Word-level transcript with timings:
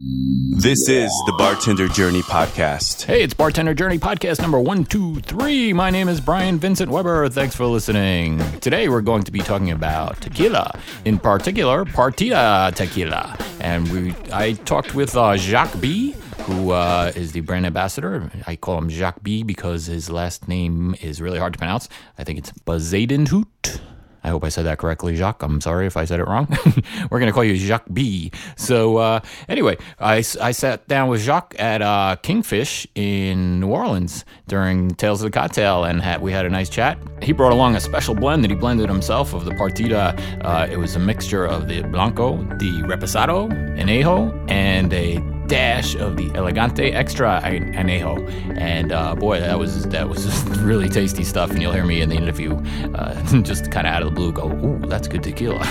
This 0.00 0.88
is 0.88 1.10
the 1.26 1.34
Bartender 1.36 1.88
Journey 1.88 2.22
Podcast. 2.22 3.02
Hey, 3.02 3.20
it's 3.20 3.34
Bartender 3.34 3.74
Journey 3.74 3.98
Podcast 3.98 4.40
number 4.40 4.60
123. 4.60 5.72
My 5.72 5.90
name 5.90 6.08
is 6.08 6.20
Brian 6.20 6.60
Vincent 6.60 6.88
Weber. 6.88 7.28
Thanks 7.28 7.56
for 7.56 7.66
listening. 7.66 8.38
Today 8.60 8.88
we're 8.88 9.00
going 9.00 9.24
to 9.24 9.32
be 9.32 9.40
talking 9.40 9.72
about 9.72 10.20
tequila, 10.20 10.70
in 11.04 11.18
particular, 11.18 11.84
Partida 11.84 12.72
tequila. 12.76 13.36
And 13.58 13.90
we 13.90 14.14
I 14.32 14.52
talked 14.52 14.94
with 14.94 15.16
uh, 15.16 15.36
Jacques 15.36 15.80
B, 15.80 16.12
who 16.42 16.70
uh, 16.70 17.10
is 17.16 17.32
the 17.32 17.40
brand 17.40 17.66
ambassador. 17.66 18.30
I 18.46 18.54
call 18.54 18.78
him 18.78 18.90
Jacques 18.90 19.24
B 19.24 19.42
because 19.42 19.86
his 19.86 20.08
last 20.08 20.46
name 20.46 20.94
is 21.02 21.20
really 21.20 21.40
hard 21.40 21.54
to 21.54 21.58
pronounce. 21.58 21.88
I 22.16 22.22
think 22.22 22.38
it's 22.38 22.52
Bezuidenhout. 22.52 23.80
I 24.28 24.30
hope 24.30 24.44
I 24.44 24.50
said 24.50 24.66
that 24.66 24.76
correctly, 24.76 25.16
Jacques. 25.16 25.42
I'm 25.42 25.58
sorry 25.62 25.86
if 25.86 25.96
I 25.96 26.04
said 26.04 26.20
it 26.20 26.24
wrong. 26.24 26.46
We're 27.10 27.18
going 27.18 27.28
to 27.28 27.32
call 27.32 27.44
you 27.44 27.56
Jacques 27.56 27.86
B. 27.90 28.30
So, 28.56 28.98
uh, 28.98 29.20
anyway, 29.48 29.78
I, 29.98 30.16
I 30.18 30.52
sat 30.52 30.86
down 30.86 31.08
with 31.08 31.22
Jacques 31.22 31.54
at 31.58 31.80
uh, 31.80 32.16
Kingfish 32.22 32.86
in 32.94 33.58
New 33.58 33.68
Orleans 33.68 34.26
during 34.46 34.90
Tales 34.90 35.22
of 35.22 35.32
the 35.32 35.38
Cocktail, 35.38 35.84
and 35.84 36.02
had, 36.02 36.20
we 36.20 36.30
had 36.30 36.44
a 36.44 36.50
nice 36.50 36.68
chat. 36.68 36.98
He 37.22 37.32
brought 37.32 37.52
along 37.52 37.74
a 37.74 37.80
special 37.80 38.14
blend 38.14 38.44
that 38.44 38.50
he 38.50 38.56
blended 38.56 38.90
himself 38.90 39.32
of 39.32 39.46
the 39.46 39.52
Partida. 39.52 40.14
Uh, 40.44 40.68
it 40.70 40.76
was 40.76 40.94
a 40.94 40.98
mixture 40.98 41.46
of 41.46 41.66
the 41.66 41.80
Blanco, 41.84 42.36
the 42.58 42.82
Reposado, 42.86 43.48
Anejo, 43.78 44.50
and 44.50 44.92
a 44.92 45.37
dash 45.48 45.96
of 45.96 46.16
the 46.16 46.30
Elegante 46.34 46.92
Extra 46.92 47.40
Anejo, 47.42 48.28
and 48.58 48.92
uh, 48.92 49.14
boy, 49.14 49.40
that 49.40 49.58
was 49.58 49.88
that 49.88 50.08
was 50.08 50.26
really 50.60 50.88
tasty 50.88 51.24
stuff. 51.24 51.50
And 51.50 51.60
you'll 51.60 51.72
hear 51.72 51.84
me 51.84 52.02
in 52.02 52.08
the 52.08 52.16
interview, 52.16 52.54
uh, 52.94 53.20
just 53.42 53.70
kind 53.70 53.86
of 53.86 53.92
out 53.92 54.02
of 54.02 54.10
the 54.10 54.14
blue, 54.14 54.32
go, 54.32 54.50
"Ooh, 54.50 54.78
that's 54.86 55.08
good 55.08 55.22
tequila." 55.22 55.64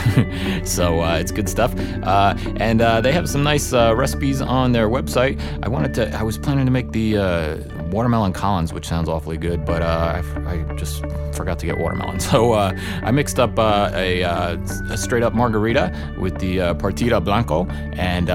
so 0.66 1.02
uh, 1.02 1.18
it's 1.18 1.32
good 1.32 1.48
stuff, 1.48 1.74
uh, 2.04 2.36
and 2.58 2.82
uh, 2.82 3.00
they 3.00 3.12
have 3.12 3.30
some 3.30 3.44
nice 3.44 3.72
uh, 3.72 3.96
recipes 3.96 4.42
on 4.42 4.72
their 4.72 4.90
website. 4.90 5.40
I 5.64 5.70
wanted 5.70 5.94
to, 5.96 6.18
I 6.18 6.24
was 6.24 6.38
planning 6.38 6.66
to 6.66 6.72
make 6.72 6.92
the 6.92 7.18
watermelon 7.90 8.34
Collins, 8.34 8.74
which 8.74 8.88
sounds 8.88 9.10
awfully 9.10 9.38
good, 9.38 9.66
but 9.66 9.82
I, 9.82 10.24
I, 10.46 10.76
just 10.76 11.06
forgot 11.34 11.60
to 11.60 11.66
get 11.66 11.78
watermelon. 11.78 12.20
So 12.28 12.54
I 12.54 13.12
mixed 13.12 13.40
up 13.40 13.58
a, 13.58 14.22
a, 14.22 14.98
straight 14.98 15.24
up 15.24 15.34
margarita 15.34 16.16
with 16.20 16.40
the 16.40 16.58
Partida 16.58 17.24
Blanco, 17.24 17.66
and 17.94 18.30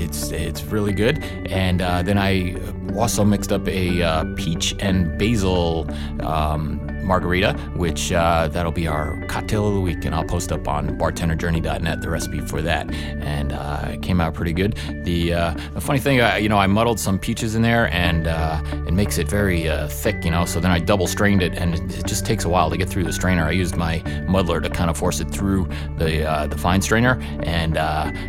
it's 0.00 0.30
it's 0.32 0.64
really 0.64 0.92
good. 0.92 1.22
And 1.48 1.80
uh, 1.80 2.02
then 2.02 2.18
I 2.18 2.56
also 2.96 3.24
mixed 3.24 3.52
up 3.52 3.66
a 3.68 4.02
uh, 4.02 4.24
peach 4.36 4.74
and 4.80 5.16
basil 5.18 5.88
um, 6.20 6.80
margarita, 7.06 7.54
which 7.74 8.12
uh, 8.12 8.48
that'll 8.48 8.72
be 8.72 8.86
our 8.86 9.18
cocktail 9.26 9.68
of 9.68 9.74
the 9.74 9.80
week, 9.80 10.04
and 10.04 10.14
I'll 10.14 10.24
post 10.24 10.52
up 10.52 10.68
on 10.68 10.98
bartenderjourney.net 10.98 12.00
the 12.00 12.10
recipe 12.10 12.40
for 12.40 12.60
that. 12.62 12.92
And 12.92 13.52
uh, 13.52 13.90
it 13.92 14.02
came 14.02 14.20
out 14.20 14.34
pretty 14.34 14.52
good. 14.52 14.76
The, 15.04 15.32
uh, 15.32 15.54
the 15.74 15.80
funny 15.80 16.00
thing, 16.00 16.20
uh, 16.20 16.34
you 16.34 16.48
know, 16.48 16.58
I 16.58 16.66
muddled 16.66 16.98
some 16.98 17.18
peaches 17.18 17.54
in 17.54 17.62
there, 17.62 17.92
and 17.92 18.26
uh, 18.26 18.60
it 18.86 18.92
makes 18.92 19.18
it 19.18 19.28
very 19.28 19.68
uh, 19.68 19.88
thick, 19.88 20.24
you 20.24 20.30
know. 20.30 20.44
So 20.44 20.60
then 20.60 20.70
I 20.70 20.78
double 20.78 21.06
strained 21.06 21.42
it, 21.42 21.54
and 21.54 21.74
it, 21.74 21.98
it, 21.98 22.06
just 22.06 22.26
takes 22.26 22.44
a 22.44 22.48
while 22.48 22.70
to 22.70 22.76
get 22.76 22.88
through 22.88 23.04
the 23.04 23.12
strainer. 23.12 23.44
I 23.44 23.52
used 23.52 23.76
my 23.76 24.02
muddler 24.28 24.60
to 24.60 24.70
kind 24.70 24.90
of 24.90 24.96
force 24.96 25.20
it 25.20 25.30
through 25.30 25.68
the 25.98 26.46
the 26.50 26.58
fine 26.58 26.82
strainer, 26.82 27.18
and 27.42 27.76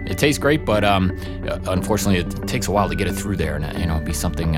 it 0.09 0.17
tastes 0.17 0.39
great, 0.39 0.65
but 0.65 0.83
um, 0.83 1.17
unfortunately, 1.67 2.19
it 2.19 2.47
takes 2.47 2.67
a 2.67 2.71
while 2.71 2.89
to 2.89 2.95
get 2.95 3.07
it 3.07 3.13
through 3.13 3.37
there, 3.37 3.55
and 3.55 3.79
you 3.79 3.85
know, 3.85 3.99
be 3.99 4.13
something 4.13 4.53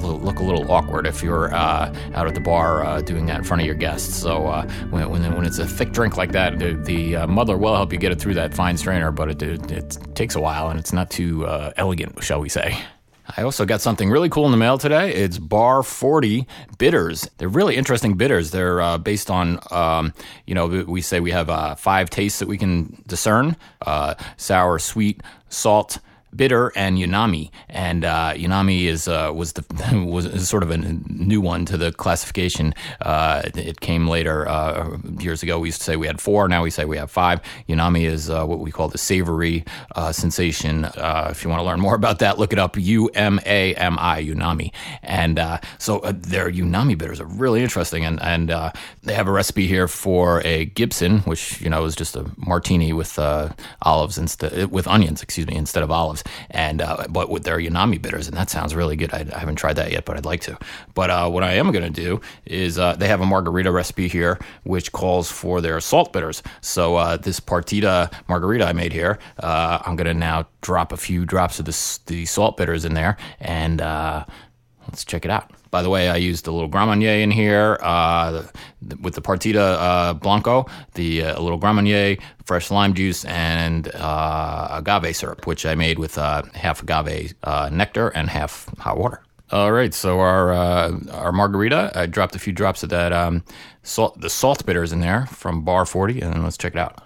look 0.00 0.38
a 0.38 0.42
little 0.42 0.70
awkward 0.70 1.06
if 1.06 1.22
you're 1.22 1.52
out 1.54 2.26
at 2.26 2.34
the 2.34 2.40
bar 2.40 3.02
doing 3.02 3.19
doing 3.20 3.26
that 3.26 3.38
in 3.38 3.44
front 3.44 3.60
of 3.60 3.66
your 3.66 3.74
guests. 3.74 4.14
So 4.14 4.46
uh, 4.46 4.66
when, 4.88 5.10
when, 5.10 5.36
when, 5.36 5.44
it's 5.44 5.58
a 5.58 5.66
thick 5.66 5.92
drink 5.92 6.16
like 6.16 6.32
that, 6.32 6.58
the, 6.58 6.72
the 6.72 7.16
uh, 7.16 7.26
muddler 7.26 7.58
will 7.58 7.74
help 7.74 7.92
you 7.92 7.98
get 7.98 8.12
it 8.12 8.18
through 8.18 8.34
that 8.34 8.54
fine 8.54 8.78
strainer, 8.78 9.12
but 9.12 9.30
it, 9.30 9.42
it, 9.42 9.70
it 9.70 9.98
takes 10.14 10.36
a 10.36 10.40
while 10.40 10.70
and 10.70 10.80
it's 10.80 10.92
not 10.92 11.10
too 11.10 11.46
uh, 11.46 11.72
elegant, 11.76 12.22
shall 12.24 12.40
we 12.40 12.48
say. 12.48 12.78
I 13.36 13.42
also 13.42 13.66
got 13.66 13.80
something 13.82 14.10
really 14.10 14.28
cool 14.28 14.46
in 14.46 14.50
the 14.52 14.56
mail 14.56 14.78
today. 14.78 15.14
It's 15.14 15.38
Bar 15.38 15.82
40 15.82 16.46
bitters. 16.78 17.28
They're 17.36 17.48
really 17.48 17.76
interesting 17.76 18.16
bitters. 18.16 18.50
They're 18.50 18.80
uh, 18.80 18.98
based 18.98 19.30
on, 19.30 19.60
um, 19.70 20.14
you 20.46 20.54
know, 20.54 20.66
we 20.66 21.02
say 21.02 21.20
we 21.20 21.30
have 21.30 21.50
uh, 21.50 21.74
five 21.74 22.08
tastes 22.08 22.38
that 22.38 22.48
we 22.48 22.56
can 22.56 23.02
discern 23.06 23.56
uh, 23.82 24.14
sour, 24.36 24.78
sweet, 24.78 25.22
salt, 25.48 25.98
bitter 26.34 26.72
and 26.76 26.96
Umami, 26.98 27.50
and 27.68 28.04
uh, 28.04 28.32
Umami 28.34 28.84
is 28.84 29.08
uh, 29.08 29.32
was 29.34 29.54
the 29.54 29.64
was 30.06 30.48
sort 30.48 30.62
of 30.62 30.70
a 30.70 30.78
new 30.78 31.40
one 31.40 31.64
to 31.66 31.76
the 31.76 31.92
classification. 31.92 32.74
Uh, 33.00 33.42
it 33.54 33.80
came 33.80 34.08
later 34.08 34.48
uh, 34.48 34.98
years 35.18 35.42
ago. 35.42 35.58
We 35.58 35.68
used 35.68 35.78
to 35.78 35.84
say 35.84 35.96
we 35.96 36.06
had 36.06 36.20
four. 36.20 36.48
Now 36.48 36.62
we 36.62 36.70
say 36.70 36.84
we 36.84 36.96
have 36.96 37.10
five. 37.10 37.40
Umami 37.68 38.04
is 38.04 38.30
uh, 38.30 38.44
what 38.44 38.60
we 38.60 38.70
call 38.70 38.88
the 38.88 38.98
savory 38.98 39.64
uh, 39.96 40.12
sensation. 40.12 40.86
if 40.96 41.44
you 41.44 41.50
want 41.50 41.60
to 41.60 41.64
learn 41.64 41.80
more 41.80 41.94
about 41.94 42.18
that, 42.20 42.38
look 42.38 42.52
it 42.52 42.58
up. 42.58 42.76
U 42.76 43.08
M 43.08 43.40
A 43.46 43.74
M 43.74 43.98
I 43.98 44.22
Umami, 44.22 44.72
and 45.02 45.40
so 45.78 46.00
their 46.00 46.50
Umami 46.50 46.96
bitters 46.96 47.20
are 47.20 47.26
really 47.26 47.62
interesting, 47.62 48.04
and 48.04 48.20
and 48.22 48.48
they 49.02 49.14
have 49.14 49.28
a 49.28 49.32
recipe 49.32 49.66
here 49.66 49.88
for 49.88 50.42
a 50.44 50.66
Gibson, 50.66 51.20
which 51.20 51.60
you 51.60 51.70
know 51.70 51.84
is 51.84 51.94
just 51.94 52.16
a 52.16 52.30
martini 52.36 52.92
with 52.92 53.18
olives 53.82 54.18
instead 54.18 54.70
with 54.70 54.86
onions, 54.86 55.22
excuse 55.22 55.46
me, 55.46 55.56
instead 55.56 55.82
of 55.82 55.90
olives 55.90 56.19
and 56.50 56.80
uh, 56.80 57.06
but 57.08 57.30
with 57.30 57.44
their 57.44 57.58
Umami 57.58 58.00
bitters, 58.00 58.28
and 58.28 58.36
that 58.36 58.50
sounds 58.50 58.74
really 58.74 58.96
good. 58.96 59.12
I, 59.12 59.26
I 59.34 59.38
haven't 59.38 59.56
tried 59.56 59.76
that 59.76 59.92
yet, 59.92 60.04
but 60.04 60.16
I'd 60.16 60.24
like 60.24 60.40
to. 60.42 60.58
But 60.94 61.10
uh, 61.10 61.28
what 61.30 61.42
I 61.42 61.54
am 61.54 61.72
going 61.72 61.92
to 61.92 62.02
do 62.02 62.20
is 62.46 62.78
uh, 62.78 62.94
they 62.96 63.08
have 63.08 63.20
a 63.20 63.26
margarita 63.26 63.70
recipe 63.70 64.08
here, 64.08 64.38
which 64.64 64.92
calls 64.92 65.30
for 65.30 65.60
their 65.60 65.80
salt 65.80 66.12
bitters. 66.12 66.42
So 66.60 66.96
uh, 66.96 67.16
this 67.16 67.40
Partida 67.40 68.12
margarita 68.28 68.66
I 68.66 68.72
made 68.72 68.92
here, 68.92 69.18
uh, 69.38 69.80
I'm 69.84 69.96
going 69.96 70.06
to 70.06 70.14
now 70.14 70.46
drop 70.60 70.92
a 70.92 70.96
few 70.96 71.24
drops 71.24 71.58
of 71.58 71.64
the, 71.64 71.98
the 72.06 72.26
salt 72.26 72.56
bitters 72.56 72.84
in 72.84 72.94
there, 72.94 73.16
and 73.40 73.80
uh, 73.80 74.24
let's 74.90 75.04
check 75.04 75.24
it 75.24 75.30
out. 75.30 75.52
By 75.70 75.82
the 75.82 75.90
way, 75.90 76.10
I 76.10 76.16
used 76.16 76.48
a 76.48 76.50
little 76.50 76.68
Grand 76.68 77.02
in 77.02 77.30
here 77.30 77.78
uh, 77.80 78.42
with 79.00 79.14
the 79.14 79.22
Partida 79.22 79.76
uh, 79.78 80.14
Blanco, 80.14 80.66
the 80.94 81.22
uh, 81.22 81.38
a 81.38 81.40
little 81.40 81.58
Grand 81.58 82.18
fresh 82.44 82.70
lime 82.72 82.92
juice, 82.92 83.24
and 83.24 83.88
uh, 83.94 84.68
agave 84.72 85.14
syrup, 85.14 85.46
which 85.46 85.64
I 85.64 85.76
made 85.76 86.00
with 86.00 86.18
uh, 86.18 86.42
half 86.54 86.82
agave 86.82 87.34
uh, 87.44 87.70
nectar 87.72 88.08
and 88.08 88.28
half 88.28 88.66
hot 88.78 88.98
water. 88.98 89.22
All 89.52 89.72
right, 89.72 89.94
so 89.94 90.20
our 90.20 90.52
our 90.52 91.32
margarita, 91.32 91.92
I 91.94 92.06
dropped 92.06 92.34
a 92.34 92.40
few 92.40 92.52
drops 92.52 92.82
of 92.82 92.88
that 92.88 93.12
um, 93.12 93.44
salt, 93.82 94.20
the 94.20 94.30
salt 94.30 94.66
bitters 94.66 94.92
in 94.92 95.00
there 95.00 95.26
from 95.26 95.62
Bar 95.62 95.86
40, 95.86 96.20
and 96.20 96.42
let's 96.42 96.58
check 96.58 96.74
it 96.74 96.78
out. 96.78 97.02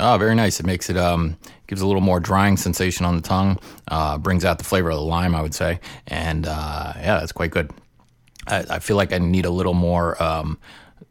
Oh, 0.00 0.18
very 0.18 0.34
nice. 0.34 0.58
It 0.58 0.66
makes 0.66 0.90
it 0.90 0.96
um, 0.96 1.36
gives 1.66 1.80
a 1.80 1.86
little 1.86 2.02
more 2.02 2.20
drying 2.20 2.56
sensation 2.56 3.06
on 3.06 3.16
the 3.16 3.22
tongue. 3.22 3.58
Uh, 3.88 4.18
brings 4.18 4.44
out 4.44 4.58
the 4.58 4.64
flavor 4.64 4.90
of 4.90 4.96
the 4.96 5.02
lime, 5.02 5.34
I 5.34 5.42
would 5.42 5.54
say, 5.54 5.80
and 6.06 6.46
uh, 6.46 6.92
yeah, 6.96 7.20
that's 7.20 7.32
quite 7.32 7.50
good. 7.50 7.70
I, 8.46 8.64
I, 8.70 8.78
feel 8.78 8.96
like 8.96 9.12
I 9.12 9.18
need 9.18 9.46
a 9.46 9.50
little 9.50 9.74
more 9.74 10.22
um, 10.22 10.58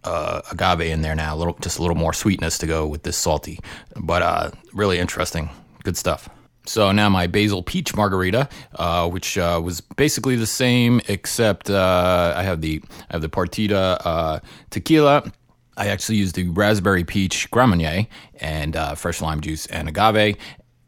uh, 0.03 0.41
agave 0.51 0.81
in 0.81 1.01
there 1.01 1.15
now, 1.15 1.35
a 1.35 1.37
little, 1.37 1.57
just 1.61 1.79
a 1.79 1.81
little 1.81 1.97
more 1.97 2.13
sweetness 2.13 2.57
to 2.59 2.67
go 2.67 2.85
with 2.85 3.03
this 3.03 3.17
salty, 3.17 3.59
but 3.95 4.21
uh, 4.21 4.51
really 4.73 4.99
interesting, 4.99 5.49
good 5.83 5.97
stuff. 5.97 6.29
So 6.65 6.91
now 6.91 7.09
my 7.09 7.27
basil 7.27 7.61
peach 7.61 7.95
margarita, 7.95 8.47
uh, 8.75 9.09
which 9.09 9.37
uh, 9.37 9.59
was 9.63 9.81
basically 9.81 10.35
the 10.35 10.47
same, 10.47 11.01
except 11.07 11.69
uh, 11.69 12.33
I 12.35 12.43
have 12.43 12.61
the 12.61 12.81
I 13.09 13.13
have 13.13 13.21
the 13.21 13.29
Partida 13.29 13.97
uh, 14.05 14.39
tequila 14.69 15.31
I 15.77 15.87
actually 15.87 16.17
used 16.17 16.35
the 16.35 16.49
raspberry 16.49 17.03
peach 17.03 17.49
Marnier 17.51 18.07
and 18.35 18.75
uh, 18.75 18.95
fresh 18.95 19.21
lime 19.21 19.41
juice 19.41 19.65
and 19.67 19.87
agave. 19.87 20.37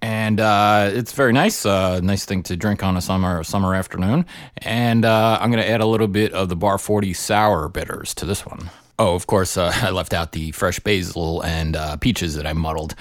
And 0.02 0.40
uh, 0.40 0.92
it's 0.94 1.14
very 1.14 1.34
nice, 1.34 1.66
uh, 1.66 2.00
nice 2.02 2.26
thing 2.26 2.44
to 2.44 2.56
drink 2.56 2.84
on 2.84 2.96
a 2.96 3.02
summer 3.02 3.44
summer 3.44 3.74
afternoon. 3.74 4.26
And 4.58 5.04
uh, 5.04 5.40
I'm 5.42 5.50
going 5.50 5.64
to 5.64 5.70
add 5.70 5.82
a 5.82 5.86
little 5.88 6.08
bit 6.08 6.32
of 6.34 6.50
the 6.50 6.56
Bar 6.56 6.78
40 6.78 7.14
sour 7.14 7.70
bitters 7.70 8.14
to 8.16 8.26
this 8.26 8.46
one. 8.46 8.70
Oh, 9.00 9.16
of 9.16 9.26
course, 9.26 9.58
uh, 9.58 9.72
I 9.82 9.90
left 9.90 10.14
out 10.14 10.32
the 10.34 10.52
fresh 10.52 10.80
basil 10.80 11.42
and 11.44 11.76
uh, 11.76 11.98
peaches 11.98 12.36
that 12.36 12.46
I 12.46 12.54
muddled 12.54 12.94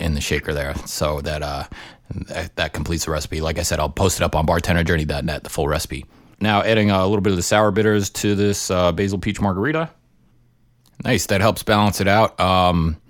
in 0.00 0.14
the 0.14 0.20
shaker 0.20 0.52
there, 0.52 0.74
so 0.86 1.20
that 1.20 1.70
that 2.56 2.72
completes 2.72 3.04
the 3.04 3.12
recipe. 3.12 3.40
Like 3.40 3.58
I 3.58 3.62
said, 3.62 3.78
I'll 3.78 3.88
post 3.88 4.18
it 4.18 4.24
up 4.24 4.34
on 4.34 4.46
bartenderjourney.net, 4.46 5.44
the 5.44 5.50
full 5.50 5.68
recipe. 5.68 6.04
Now, 6.40 6.62
adding 6.62 6.90
a 6.90 7.06
little 7.06 7.20
bit 7.20 7.30
of 7.30 7.36
the 7.36 7.42
sour 7.42 7.70
bitters 7.70 8.10
to 8.10 8.34
this 8.34 8.68
basil 8.68 9.18
peach 9.18 9.40
margarita. 9.40 9.90
Nice. 11.04 11.26
That 11.26 11.40
helps 11.40 11.62
balance 11.62 12.00
it 12.00 12.08
out. 12.08 12.38
Um, 12.38 13.00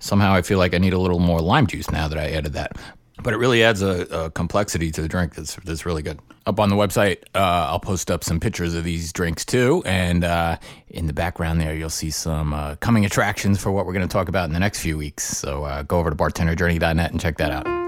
somehow 0.00 0.32
I 0.32 0.42
feel 0.42 0.58
like 0.58 0.74
I 0.74 0.78
need 0.78 0.92
a 0.92 0.98
little 0.98 1.18
more 1.18 1.40
lime 1.40 1.66
juice 1.66 1.90
now 1.90 2.08
that 2.08 2.18
I 2.18 2.30
added 2.30 2.54
that. 2.54 2.76
But 3.22 3.34
it 3.34 3.36
really 3.36 3.62
adds 3.62 3.82
a, 3.82 4.00
a 4.10 4.30
complexity 4.30 4.90
to 4.90 5.02
the 5.02 5.08
drink 5.08 5.34
that's, 5.34 5.56
that's 5.56 5.86
really 5.86 6.02
good. 6.02 6.18
Up 6.44 6.58
on 6.58 6.70
the 6.70 6.74
website, 6.74 7.18
uh, 7.34 7.68
I'll 7.70 7.78
post 7.78 8.10
up 8.10 8.24
some 8.24 8.40
pictures 8.40 8.74
of 8.74 8.82
these 8.82 9.12
drinks 9.12 9.44
too. 9.44 9.82
And 9.86 10.24
uh, 10.24 10.56
in 10.88 11.06
the 11.06 11.12
background 11.12 11.60
there, 11.60 11.74
you'll 11.74 11.90
see 11.90 12.10
some 12.10 12.52
uh, 12.52 12.76
coming 12.76 13.04
attractions 13.04 13.60
for 13.60 13.70
what 13.70 13.86
we're 13.86 13.92
going 13.92 14.08
to 14.08 14.12
talk 14.12 14.28
about 14.28 14.46
in 14.46 14.52
the 14.52 14.60
next 14.60 14.80
few 14.80 14.98
weeks. 14.98 15.24
So 15.24 15.64
uh, 15.64 15.82
go 15.82 15.98
over 15.98 16.10
to 16.10 16.16
bartenderjourney.net 16.16 17.12
and 17.12 17.20
check 17.20 17.36
that 17.36 17.52
out. 17.52 17.81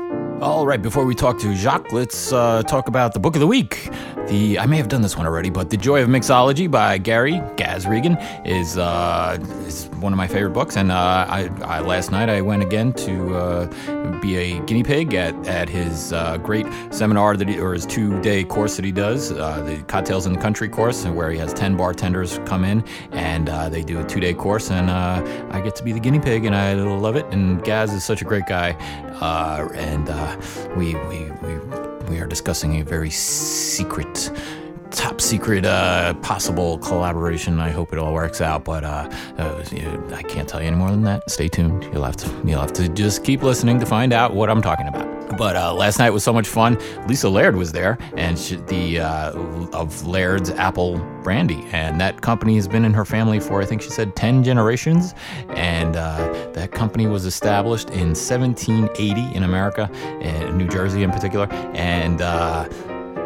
All 0.45 0.67
right, 0.67 0.83
before 0.83 1.07
we 1.07 1.15
talk 1.15 1.39
to 1.39 1.55
Jacques, 1.55 1.91
let's 1.91 2.31
uh, 2.31 2.63
talk 2.65 2.87
about 2.87 3.15
the 3.15 3.19
book 3.19 3.35
of 3.35 3.41
the 3.41 3.47
week. 3.47 3.89
The 4.29 4.59
I 4.59 4.67
may 4.67 4.77
have 4.77 4.89
done 4.89 5.01
this 5.01 5.17
one 5.17 5.25
already, 5.25 5.49
but 5.49 5.71
The 5.71 5.79
Joy 5.79 6.03
of 6.03 6.11
Mixology 6.11 6.71
by 6.71 6.99
Gary 6.99 7.41
Gaz 7.57 7.87
Regan 7.87 8.19
is 8.45 8.77
uh, 8.77 9.39
is 9.67 9.87
one 10.01 10.13
of 10.13 10.19
my 10.19 10.27
favorite 10.27 10.53
books. 10.53 10.77
And 10.77 10.93
uh, 10.93 11.27
I, 11.29 11.51
I, 11.63 11.81
last 11.81 12.11
night 12.11 12.29
I 12.29 12.43
went 12.43 12.63
again 12.63 12.93
to 12.93 13.35
uh, 13.35 14.21
be 14.21 14.37
a 14.37 14.61
guinea 14.61 14.83
pig 14.83 15.15
at 15.15 15.35
at 15.47 15.71
his 15.71 16.13
uh, 16.13 16.37
great 16.37 16.67
seminar 16.91 17.39
that 17.39 17.49
he, 17.49 17.59
or 17.59 17.73
his 17.73 17.87
two 17.87 18.21
day 18.21 18.45
course 18.45 18.77
that 18.77 18.85
he 18.85 18.93
does, 18.93 19.33
uh, 19.33 19.63
the 19.63 19.83
Cocktails 19.85 20.27
in 20.27 20.35
the 20.35 20.41
Country 20.41 20.69
course, 20.69 21.07
where 21.07 21.31
he 21.31 21.39
has 21.39 21.55
ten 21.55 21.75
bartenders 21.75 22.39
come 22.45 22.65
in 22.65 22.85
and 23.13 23.49
they 23.73 23.83
do 23.83 23.99
a 23.99 24.05
two 24.05 24.21
day 24.21 24.35
course, 24.35 24.71
and 24.71 24.91
I 24.91 25.63
get 25.63 25.75
to 25.77 25.83
be 25.83 25.93
the 25.93 26.01
guinea 26.01 26.21
pig, 26.21 26.45
and 26.45 26.55
I 26.55 26.75
love 26.75 27.17
it. 27.17 27.25
And 27.31 27.65
Gaz 27.65 27.95
is 27.95 28.05
such 28.05 28.21
a 28.21 28.27
great 28.27 28.47
guy, 28.47 28.73
and 29.75 30.09
we, 30.77 30.95
we, 30.95 31.31
we, 31.43 31.59
we 32.09 32.19
are 32.21 32.27
discussing 32.27 32.81
a 32.81 32.85
very 32.85 33.11
secret 33.11 34.31
top 34.91 35.21
secret 35.21 35.67
uh, 35.67 36.15
possible 36.15 36.79
collaboration. 36.79 37.59
I 37.61 37.71
hope 37.71 37.93
it 37.93 37.99
all 37.99 38.15
works 38.15 38.41
out, 38.41 38.65
but 38.65 38.85
uh, 38.85 39.11
uh, 39.39 39.65
I 40.13 40.23
can't 40.23 40.49
tell 40.49 40.61
you 40.61 40.69
any 40.69 40.77
more 40.77 40.91
than 40.91 41.03
that. 41.03 41.29
Stay 41.31 41.49
tuned. 41.49 41.85
You'll 41.93 42.05
have 42.05 42.17
to 42.19 42.31
you'll 42.45 42.61
have 42.61 42.73
to 42.75 42.89
just 42.89 43.25
keep 43.25 43.43
listening 43.43 43.81
to 43.81 43.87
find 43.87 44.13
out 44.13 44.35
what 44.35 44.51
I'm 44.51 44.63
talking 44.63 44.87
about. 44.89 45.04
But 45.37 45.57
uh, 45.57 45.75
last 45.75 45.99
night 45.99 46.11
was 46.11 46.25
so 46.25 46.33
much 46.33 46.49
fun. 46.49 46.79
Lisa 47.07 47.29
Laird 47.29 47.57
was 47.57 47.73
there, 47.73 47.99
and 48.17 48.39
she, 48.39 48.57
the 48.57 49.01
uh, 49.01 49.33
of 49.73 50.07
Laird's 50.07 50.51
Apple 50.51 50.99
Brandy, 51.23 51.65
and 51.73 52.01
that 52.01 52.21
company 52.21 52.55
has 52.57 52.69
been 52.69 52.85
in 52.85 52.95
her 52.95 53.05
family 53.05 53.41
for 53.41 53.61
I 53.61 53.65
think 53.65 53.83
she 53.83 53.91
said 53.91 54.17
ten 54.17 54.43
generations, 54.45 55.15
and 55.51 55.97
uh, 55.97 56.17
that 56.53 56.73
company 56.73 57.07
was 57.07 57.25
established 57.25 57.91
in 57.91 58.15
1780 58.15 59.35
in 59.35 59.43
America, 59.43 59.91
in 60.21 60.57
New 60.57 60.69
Jersey 60.69 61.03
in 61.03 61.11
particular, 61.11 61.47
and 61.75 62.21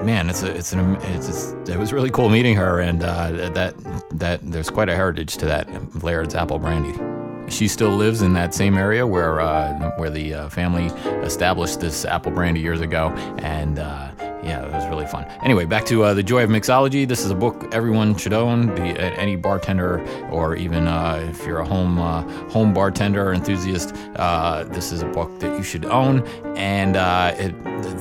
man, 0.05 0.31
it's 0.31 0.43
a, 0.43 0.55
it's 0.55 0.73
an 0.73 0.97
it's 1.03 1.53
it 1.69 1.79
was 1.79 1.93
really 1.93 2.11
cool 2.11 2.29
meeting 2.29 2.55
her, 2.57 2.81
and 2.81 3.03
uh, 3.03 3.51
that 3.51 3.75
that 4.11 4.41
there's 4.43 4.71
quite 4.71 4.89
a 4.89 4.95
heritage 4.95 5.37
to 5.39 5.47
that 5.47 6.03
Laird's 6.03 6.35
apple 6.35 6.59
brandy. 6.59 7.18
She 7.51 7.69
still 7.69 7.91
lives 7.91 8.23
in 8.23 8.35
that 8.35 8.55
same 8.55 8.77
area 8.77 9.07
where 9.07 9.41
uh, 9.41 9.93
where 9.97 10.11
the 10.11 10.35
uh, 10.35 10.49
family 10.49 10.87
established 11.25 11.81
this 11.81 12.05
apple 12.05 12.33
brandy 12.33 12.61
years 12.61 12.81
ago, 12.81 13.09
and 13.39 13.79
uh, 13.79 14.11
yeah, 14.43 14.65
it 14.65 14.73
was 14.73 14.87
really 14.89 15.07
fun. 15.07 15.25
Anyway, 15.43 15.65
back 15.65 15.85
to 15.87 16.05
uh, 16.05 16.15
the 16.15 16.23
joy 16.23 16.45
of 16.45 16.51
mixology. 16.51 17.07
This 17.07 17.25
is 17.25 17.31
a 17.31 17.35
book 17.35 17.73
everyone 17.73 18.17
should 18.17 18.33
own. 18.33 18.71
Any 18.79 19.37
bartender, 19.37 20.01
or 20.31 20.57
even 20.57 20.87
uh, 20.87 21.27
if 21.31 21.47
you're 21.47 21.61
a 21.61 21.67
home 21.67 21.99
uh, 21.99 22.23
home 22.51 22.73
bartender 22.73 23.33
enthusiast, 23.33 23.95
this 24.73 24.93
is 24.93 25.03
a 25.03 25.07
book 25.07 25.41
that 25.41 25.57
you 25.57 25.63
should 25.63 25.85
own. 25.87 26.27
And 26.57 26.97
it, 27.39 27.53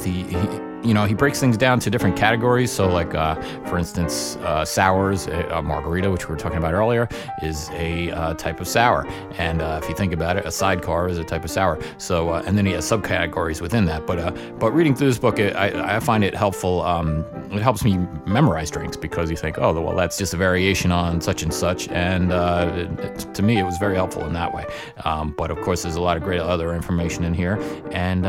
the 0.04 0.67
you 0.83 0.94
know, 0.94 1.06
he 1.06 1.13
breaks 1.13 1.39
things 1.39 1.57
down 1.57 1.79
to 1.79 1.89
different 1.89 2.15
categories. 2.15 2.71
So, 2.71 2.88
like, 2.88 3.13
uh, 3.15 3.35
for 3.68 3.77
instance, 3.77 4.38
uh, 4.38 4.63
sours, 4.63 5.27
a, 5.27 5.57
uh, 5.57 5.62
margarita, 5.62 6.09
which 6.09 6.27
we 6.27 6.33
were 6.33 6.39
talking 6.39 6.57
about 6.57 6.74
earlier, 6.74 7.09
is 7.41 7.69
a 7.71 8.12
uh, 8.12 8.33
type 8.35 8.59
of 8.59 8.68
sour. 8.68 9.07
And 9.38 9.62
uh, 9.62 9.79
if 9.81 9.89
you 9.89 9.95
think 9.95 10.13
about 10.13 10.38
it, 10.38 10.45
a 10.45 10.51
sidecar 10.51 11.09
is 11.09 11.18
a 11.18 11.24
type 11.24 11.44
of 11.44 11.51
sour. 11.51 11.79
So, 11.97 12.29
uh, 12.29 12.44
and 12.45 12.57
then 12.57 12.65
he 12.65 12.74
has 12.74 12.85
subcategories 12.85 13.59
within 13.59 13.85
that. 13.85 14.06
But, 14.06 14.59
but 14.59 14.71
reading 14.71 14.95
through 14.95 15.07
this 15.07 15.19
book, 15.19 15.39
it, 15.39 15.56
I, 15.56 15.97
I 15.97 16.00
find 16.00 16.24
it 16.24 16.35
helpful. 16.35 16.81
Um, 16.83 17.25
it 17.51 17.62
helps 17.62 17.83
me 17.83 17.97
memorize 18.25 18.69
drinks 18.69 18.97
because 18.97 19.29
you 19.31 19.38
think, 19.38 19.57
oh, 19.57 19.74
well, 19.81 19.95
that's 19.95 20.18
just 20.18 20.33
a 20.33 20.38
variation 20.38 20.91
on 20.91 21.21
such 21.21 21.44
and 21.44 21.53
such. 21.53 21.88
And 21.89 22.31
it, 22.31 23.33
to 23.33 23.41
me, 23.41 23.57
it 23.57 23.63
was 23.63 23.77
very 23.77 23.95
helpful 23.95 24.25
in 24.25 24.33
that 24.33 24.53
way. 24.53 24.65
Um, 25.06 25.33
but 25.38 25.50
of 25.50 25.59
course, 25.62 25.83
there's 25.83 25.95
a 25.95 26.01
lot 26.01 26.18
of 26.18 26.24
great 26.24 26.39
other 26.39 26.74
information 26.74 27.24
in 27.24 27.33
here. 27.33 27.59
And 27.91 28.25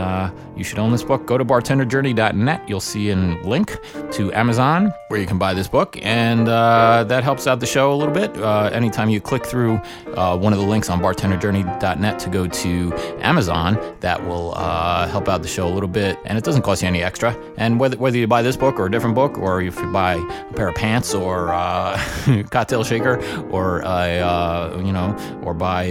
you 0.56 0.64
should 0.64 0.78
own 0.78 0.92
this 0.92 1.04
book. 1.04 1.26
Go 1.26 1.36
to 1.36 1.44
bartenderjourney.net 1.44 2.38
you'll 2.67 2.81
see 2.81 3.11
a 3.11 3.17
link 3.17 3.79
to 4.12 4.32
Amazon 4.32 4.93
where 5.08 5.20
you 5.20 5.26
can 5.26 5.38
buy 5.38 5.55
this 5.55 5.69
book, 5.69 5.99
and 6.02 6.49
uh, 6.49 7.05
that 7.05 7.25
helps 7.25 7.46
out 7.46 7.61
the 7.61 7.67
show 7.67 7.93
a 7.93 7.96
little 7.96 8.14
bit. 8.14 8.37
Uh, 8.37 8.70
anytime 8.73 9.08
you 9.08 9.20
click 9.20 9.44
through 9.46 9.81
uh, 10.14 10.37
one 10.37 10.52
of 10.52 10.58
the 10.58 10.64
links 10.64 10.90
on 10.90 11.00
bartenderjourney.net 11.00 12.19
to 12.19 12.31
go 12.31 12.46
to 12.46 12.93
Amazon, 13.20 13.79
that 14.00 14.25
will 14.26 14.52
uh, 14.56 15.08
help 15.08 15.29
out 15.29 15.43
the 15.43 15.49
show 15.49 15.67
a 15.67 15.73
little 15.73 15.88
bit, 15.88 16.19
and 16.25 16.37
it 16.37 16.44
doesn't 16.44 16.62
cost 16.62 16.82
you 16.82 16.88
any 16.88 17.02
extra. 17.02 17.37
And 17.56 17.81
whether 17.81 17.96
whether 17.96 18.17
you 18.17 18.26
buy 18.26 18.43
this 18.43 18.56
book 18.56 18.79
or 18.79 18.87
a 18.87 18.91
different 18.91 19.14
book, 19.14 19.38
or 19.38 19.62
if 19.62 19.76
you 19.81 19.91
buy 19.93 20.14
a 20.14 20.52
pair 20.52 20.69
of 20.69 20.75
pants 20.75 21.14
or 21.14 21.52
uh, 21.52 21.96
cocktail 22.50 22.84
shaker, 22.84 23.19
or 23.50 23.84
uh, 23.84 24.79
you 24.79 24.93
know, 24.93 25.17
or 25.43 25.55
buy 25.55 25.88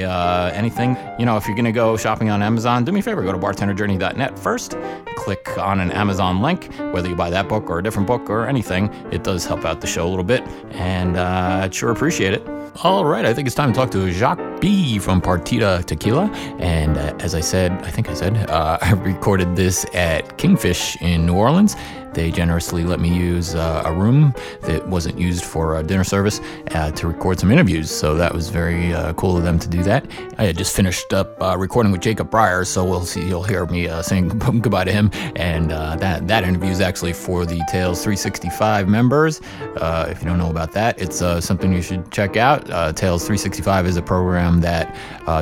anything, 0.54 0.96
you 1.20 1.26
know, 1.26 1.38
if 1.38 1.48
you're 1.48 1.58
gonna 1.58 1.72
go 1.72 1.98
shopping 1.98 2.30
on 2.30 2.42
Amazon, 2.42 2.86
do 2.86 2.92
me 2.92 3.00
a 3.00 3.04
favor, 3.04 3.24
go 3.24 3.32
to 3.32 3.38
bartenderjourney.net 3.38 4.38
first, 4.38 4.76
click 5.16 5.58
on 5.58 5.80
an 5.80 5.92
Amazon 5.92 6.37
link, 6.42 6.74
whether 6.94 7.10
you 7.10 7.16
buy 7.16 7.30
that 7.30 7.48
book 7.48 7.70
or 7.70 7.80
a 7.80 7.84
different 7.84 8.08
book 8.08 8.30
or 8.30 8.48
anything. 8.48 8.94
It 9.12 9.24
does 9.24 9.46
help 9.46 9.66
out 9.66 9.82
the 9.82 9.88
show 9.88 10.08
a 10.08 10.10
little 10.10 10.24
bit, 10.24 10.42
and 10.72 11.18
uh, 11.18 11.62
I'd 11.64 11.74
sure 11.74 11.92
appreciate 11.92 12.34
it. 12.34 12.48
All 12.84 13.06
right, 13.06 13.26
I 13.26 13.34
think 13.34 13.48
it's 13.48 13.56
time 13.56 13.74
to 13.74 13.76
talk 13.76 13.90
to 13.92 14.12
Jacques 14.12 14.57
B 14.60 15.00
from 15.00 15.22
Partida 15.22 15.84
Tequila. 15.86 16.30
And 16.60 16.98
uh, 16.98 17.16
as 17.20 17.36
I 17.36 17.42
said, 17.42 17.72
I 17.84 17.92
think 17.92 18.10
I 18.10 18.14
said, 18.14 18.38
uh, 18.50 18.78
I 18.82 18.92
recorded 18.94 19.56
this 19.56 19.86
at 19.94 20.38
Kingfish 20.38 21.00
in 21.02 21.26
New 21.26 21.36
Orleans. 21.36 21.76
They 22.14 22.32
generously 22.32 22.84
let 22.84 23.00
me 23.00 23.16
use 23.16 23.54
uh, 23.54 23.84
a 23.86 23.94
room 23.94 24.34
that 24.62 24.88
wasn't 24.88 25.20
used 25.20 25.44
for 25.44 25.84
dinner 25.84 26.04
service 26.04 26.42
uh, 26.72 26.90
to 26.94 27.08
record 27.08 27.40
some 27.40 27.52
interviews. 27.52 27.92
So 27.92 28.16
that 28.16 28.34
was 28.34 28.50
very 28.50 28.92
uh, 28.92 29.14
cool 29.14 29.38
of 29.38 29.44
them 29.44 29.60
to 29.60 29.68
do 29.68 29.84
that. 29.84 30.10
I 30.40 30.46
had 30.46 30.58
just 30.58 30.76
finished 30.76 31.14
up 31.14 31.40
uh, 31.40 31.56
recording 31.60 31.92
with 31.92 32.02
Jacob 32.02 32.32
Briars, 32.32 32.70
so 32.70 32.84
we'll 32.84 33.06
see. 33.06 33.24
You'll 33.28 33.44
hear 33.44 33.68
me 33.68 33.88
saying 34.02 34.30
goodbye 34.40 34.86
to 34.86 34.92
him. 34.92 35.12
And 35.36 35.70
that 35.70 36.28
that 36.28 36.44
interview 36.44 36.72
is 36.72 36.82
actually 36.82 37.14
for 37.14 37.46
the 37.46 37.62
Tales 37.70 38.02
365 38.02 38.88
members. 38.88 39.40
if 39.76 40.20
you 40.20 40.28
don't 40.28 40.40
know 40.40 40.50
about 40.50 40.72
that, 40.72 41.00
it's 41.00 41.18
something 41.46 41.72
you 41.72 41.84
should 41.84 42.12
check 42.12 42.36
out. 42.36 42.66
Tales 42.96 43.22
365 43.22 43.86
is 43.86 43.98
a 43.98 44.02
program 44.02 44.47
that 44.62 44.96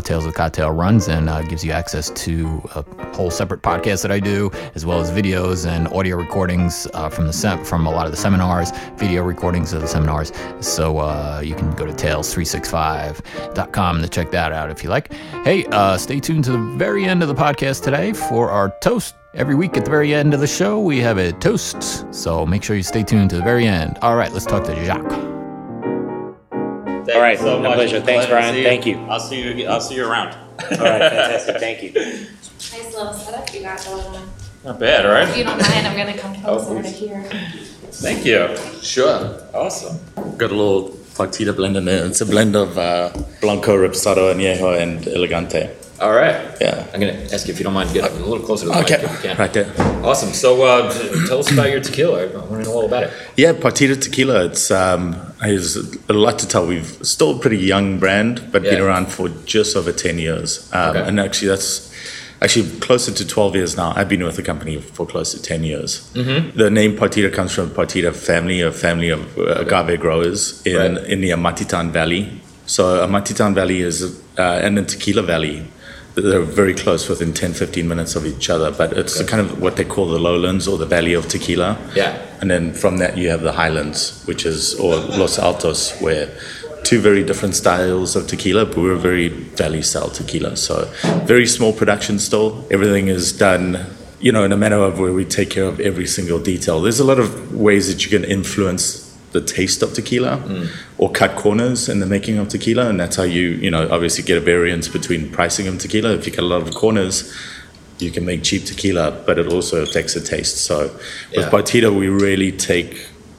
Tales 0.04 0.26
of 0.26 0.34
Cocktail 0.34 0.72
runs 0.72 1.08
and 1.08 1.30
gives 1.50 1.64
you 1.64 1.72
access 1.72 2.10
to 2.12 2.62
a 2.76 2.84
whole 3.16 3.32
separate 3.32 3.62
podcast 3.62 4.02
that 4.04 4.12
I 4.12 4.20
do, 4.20 4.52
as 4.74 4.86
well 4.86 5.00
as 5.00 5.12
videos 5.12 5.68
and 5.68 5.88
audio 5.90 6.18
recordings 6.18 6.36
recordings 6.36 6.88
uh, 6.94 7.10
from 7.10 7.28
the 7.28 7.34
sem- 7.34 7.64
from 7.64 7.86
a 7.86 7.92
lot 7.92 8.06
of 8.06 8.12
the 8.12 8.18
seminars, 8.18 8.72
video 8.98 9.24
recordings 9.24 9.74
of 9.74 9.82
the 9.82 9.88
seminars. 9.88 10.32
So 10.60 11.00
uh, 11.00 11.42
you 11.44 11.56
can 11.56 11.72
go 11.72 11.86
to 11.86 11.94
tales365.com 11.94 14.02
to 14.02 14.10
check 14.10 14.32
that 14.32 14.52
out 14.52 14.70
if 14.70 14.84
you 14.84 14.90
like. 14.90 15.14
Hey, 15.44 15.66
uh, 15.68 15.98
stay 15.98 16.20
tuned 16.20 16.44
to 16.46 16.52
the 16.52 16.76
very 16.78 17.06
end 17.06 17.22
of 17.22 17.30
the 17.30 17.36
podcast 17.36 17.84
today 17.84 18.14
for 18.14 18.50
our 18.50 18.70
toast. 18.82 19.16
Every 19.34 19.56
week 19.56 19.76
at 19.76 19.86
the 19.86 19.92
very 19.92 20.14
end 20.14 20.34
of 20.34 20.40
the 20.40 20.48
show, 20.48 20.80
we 20.80 21.00
have 21.00 21.18
a 21.18 21.34
toast. 21.34 22.06
So 22.14 22.46
make 22.46 22.64
sure 22.64 22.76
you 22.76 22.84
stay 22.84 23.04
tuned 23.04 23.30
to 23.32 23.38
the 23.38 23.44
very 23.44 23.68
end. 23.68 23.98
All 24.02 24.16
right, 24.16 24.32
let's 24.32 24.46
talk 24.46 24.64
to 24.66 24.86
Jacques. 24.86 25.35
All 27.14 27.22
right, 27.22 27.38
so 27.40 27.60
my 27.60 27.74
pleasure. 27.76 28.02
Thanks, 28.02 28.26
Brian. 28.28 28.56
You. 28.56 28.64
Thank 28.64 28.86
you. 28.86 28.98
I'll 29.10 29.20
see 29.20 29.42
you. 29.42 29.68
I'll 29.68 29.82
see 29.82 29.96
you 29.96 30.06
around. 30.08 30.30
All 30.34 30.68
right, 30.70 30.78
fantastic. 31.12 31.58
Thank 31.60 31.84
you. 31.84 31.92
Nice 32.72 32.96
little 32.96 33.14
setup 33.14 33.54
you 33.54 33.62
got 33.62 33.84
going 33.86 34.02
on. 34.16 34.28
Not 34.64 34.80
bad, 34.80 35.06
right? 35.06 35.30
If 35.30 35.38
you 35.38 35.44
don't 35.44 35.62
mind, 35.62 35.86
I'm 35.88 35.96
gonna 35.96 36.18
come 36.18 36.34
Oh, 36.46 36.58
closer 36.58 36.76
to 36.76 36.82
please. 36.82 36.98
here. 36.98 37.24
Thank 37.92 38.26
you. 38.26 38.58
Sure. 38.82 39.40
Awesome. 39.54 40.00
Got 40.38 40.52
a 40.52 40.56
little 40.56 40.90
Partida 41.14 41.56
blend 41.56 41.78
in 41.78 41.86
there. 41.86 42.06
It's 42.06 42.22
a 42.22 42.26
blend 42.26 42.56
of 42.56 42.78
uh, 42.78 43.12
Blanco, 43.40 43.76
Reposado, 43.78 44.34
Añejo, 44.34 44.82
and 44.82 45.06
Elegante. 45.08 45.70
All 46.02 46.12
right. 46.12 46.36
Yeah. 46.60 46.86
I'm 46.94 47.00
gonna 47.00 47.14
ask 47.32 47.48
you 47.48 47.54
if 47.54 47.60
you 47.60 47.64
don't 47.64 47.74
mind 47.74 47.94
getting 47.94 48.18
a 48.22 48.26
little 48.26 48.46
closer 48.46 48.64
to 48.66 48.70
the 48.72 48.76
mic 48.76 48.92
Okay. 48.92 49.04
if 49.06 49.12
you 49.12 49.30
can. 49.30 49.38
Right 49.38 49.54
there. 49.54 49.72
Awesome. 50.04 50.34
So, 50.34 50.62
uh, 50.64 50.92
tell 51.28 51.40
us 51.40 51.52
about 51.52 51.70
your 51.70 51.80
tequila. 51.80 52.24
I 52.24 52.26
want 52.36 52.64
to 52.64 52.70
know 52.70 52.74
all 52.76 52.86
about 52.86 53.04
it. 53.04 53.14
Yeah, 53.38 53.54
Partida 53.54 54.00
Tequila. 54.00 54.46
It's 54.46 54.70
um, 54.72 55.16
there's 55.42 55.78
a 56.10 56.14
lot 56.14 56.38
to 56.40 56.48
tell. 56.48 56.68
We've 56.68 56.86
still 57.02 57.38
a 57.38 57.40
pretty 57.40 57.58
young 57.60 58.00
brand, 58.00 58.50
but 58.52 58.64
been 58.64 58.82
around 58.82 59.08
for 59.08 59.30
just 59.46 59.76
over 59.78 59.92
ten 59.92 60.20
years. 60.20 60.70
Um, 60.74 60.90
Okay. 60.96 61.08
And 61.08 61.20
actually, 61.20 61.48
that's 61.50 61.92
actually 62.42 62.70
closer 62.80 63.12
to 63.14 63.26
twelve 63.26 63.56
years 63.56 63.76
now. 63.78 63.94
I've 63.96 64.10
been 64.10 64.24
with 64.24 64.36
the 64.36 64.44
company 64.44 64.80
for 64.82 65.06
close 65.08 65.32
to 65.34 65.42
ten 65.42 65.64
years. 65.64 66.12
Mm-hmm. 66.14 66.58
The 66.58 66.70
name 66.70 66.98
Partida 66.98 67.32
comes 67.34 67.54
from 67.54 67.70
Partida 67.70 68.14
family, 68.14 68.60
a 68.62 68.72
family 68.72 69.10
of 69.10 69.38
uh, 69.38 69.64
agave 69.64 70.00
growers 70.00 70.62
in 70.66 70.76
Right. 70.96 71.06
in 71.06 71.22
the 71.22 71.30
Amatitan 71.32 71.92
Valley. 71.92 72.42
So 72.66 73.06
Amatitan 73.06 73.54
Valley 73.54 73.82
is 73.82 74.22
uh, 74.38 74.60
and 74.64 74.78
the 74.78 74.84
Tequila 74.84 75.22
Valley. 75.24 75.68
They're 76.16 76.42
very 76.42 76.74
close, 76.74 77.10
within 77.10 77.34
10, 77.34 77.54
15 77.54 77.90
minutes 77.90 78.16
of 78.16 78.26
each 78.26 78.50
other. 78.50 78.72
But 78.72 78.94
it's 78.94 79.22
kind 79.24 79.42
of 79.42 79.62
what 79.62 79.76
they 79.76 79.84
call 79.84 80.08
the 80.08 80.18
lowlands 80.18 80.66
or 80.66 80.78
the 80.78 80.86
Valley 80.86 81.14
of 81.14 81.28
Tequila. 81.28 81.78
Yeah. 81.94 82.18
And 82.40 82.50
then 82.50 82.74
from 82.74 83.00
that, 83.00 83.18
you 83.18 83.30
have 83.30 83.42
the 83.42 83.52
highlands, 83.52 84.24
which 84.26 84.46
is, 84.46 84.76
or 84.76 84.96
Los 84.96 85.38
Altos, 85.38 86.00
where 86.00 86.34
two 86.86 87.02
very 87.02 87.24
different 87.24 87.56
styles 87.56 88.16
of 88.16 88.28
tequila, 88.28 88.66
but 88.66 88.78
we're 88.78 88.94
a 88.94 88.98
very 88.98 89.28
valley 89.28 89.82
style 89.82 90.10
tequila. 90.10 90.56
So 90.56 90.86
very 91.26 91.48
small 91.48 91.74
production 91.74 92.20
still. 92.20 92.66
Everything 92.70 93.08
is 93.08 93.34
done, 93.34 93.88
you 94.20 94.32
know, 94.32 94.44
in 94.44 94.52
a 94.52 94.58
manner 94.58 94.82
of 94.84 95.00
where 95.00 95.12
we 95.12 95.26
take 95.26 95.50
care 95.50 95.66
of 95.66 95.80
every 95.80 96.06
single 96.06 96.40
detail. 96.40 96.80
There's 96.82 97.00
a 97.00 97.04
lot 97.04 97.20
of 97.20 97.56
ways 97.56 97.92
that 97.92 98.06
you 98.06 98.12
can 98.12 98.24
influence 98.24 99.05
the 99.38 99.42
taste 99.58 99.80
of 99.86 99.90
tequila 99.94 100.34
or 100.98 101.08
cut 101.22 101.36
corners 101.44 101.90
in 101.90 101.98
the 102.04 102.10
making 102.16 102.38
of 102.42 102.48
tequila. 102.56 102.86
And 102.90 102.98
that's 103.02 103.18
how 103.22 103.28
you, 103.38 103.48
you 103.66 103.72
know, 103.74 103.84
obviously 103.96 104.24
get 104.32 104.38
a 104.38 104.46
variance 104.56 104.88
between 104.98 105.22
pricing 105.38 105.68
of 105.68 105.78
tequila. 105.84 106.14
If 106.20 106.26
you 106.26 106.32
cut 106.38 106.46
a 106.50 106.52
lot 106.56 106.62
of 106.66 106.74
corners, 106.74 107.16
you 108.00 108.12
can 108.16 108.24
make 108.26 108.44
cheap 108.50 108.64
tequila, 108.66 109.08
but 109.28 109.38
it 109.42 109.48
also 109.56 109.76
affects 109.88 110.14
the 110.18 110.22
taste. 110.22 110.58
So 110.70 110.78
with 111.36 111.46
Yeah. 111.46 111.50
Partida, 111.56 111.90
we 112.02 112.08
really 112.08 112.52
take 112.52 112.92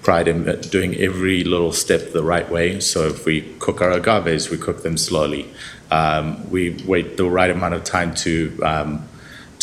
pride 0.03 0.29
in 0.29 0.38
doing 0.76 0.95
every 1.09 1.43
little 1.53 1.73
step 1.73 2.03
the 2.12 2.23
right 2.23 2.49
way. 2.57 2.79
So 2.81 2.99
if 3.15 3.19
we 3.26 3.37
cook 3.65 3.79
our 3.85 3.93
agaves, 4.00 4.50
we 4.50 4.59
cook 4.67 4.79
them 4.83 4.97
slowly. 4.97 5.45
Um, 5.91 6.25
we 6.55 6.62
wait 6.87 7.17
the 7.17 7.29
right 7.38 7.50
amount 7.50 7.75
of 7.75 7.83
time 7.85 8.11
to 8.26 8.33
um, 8.73 8.91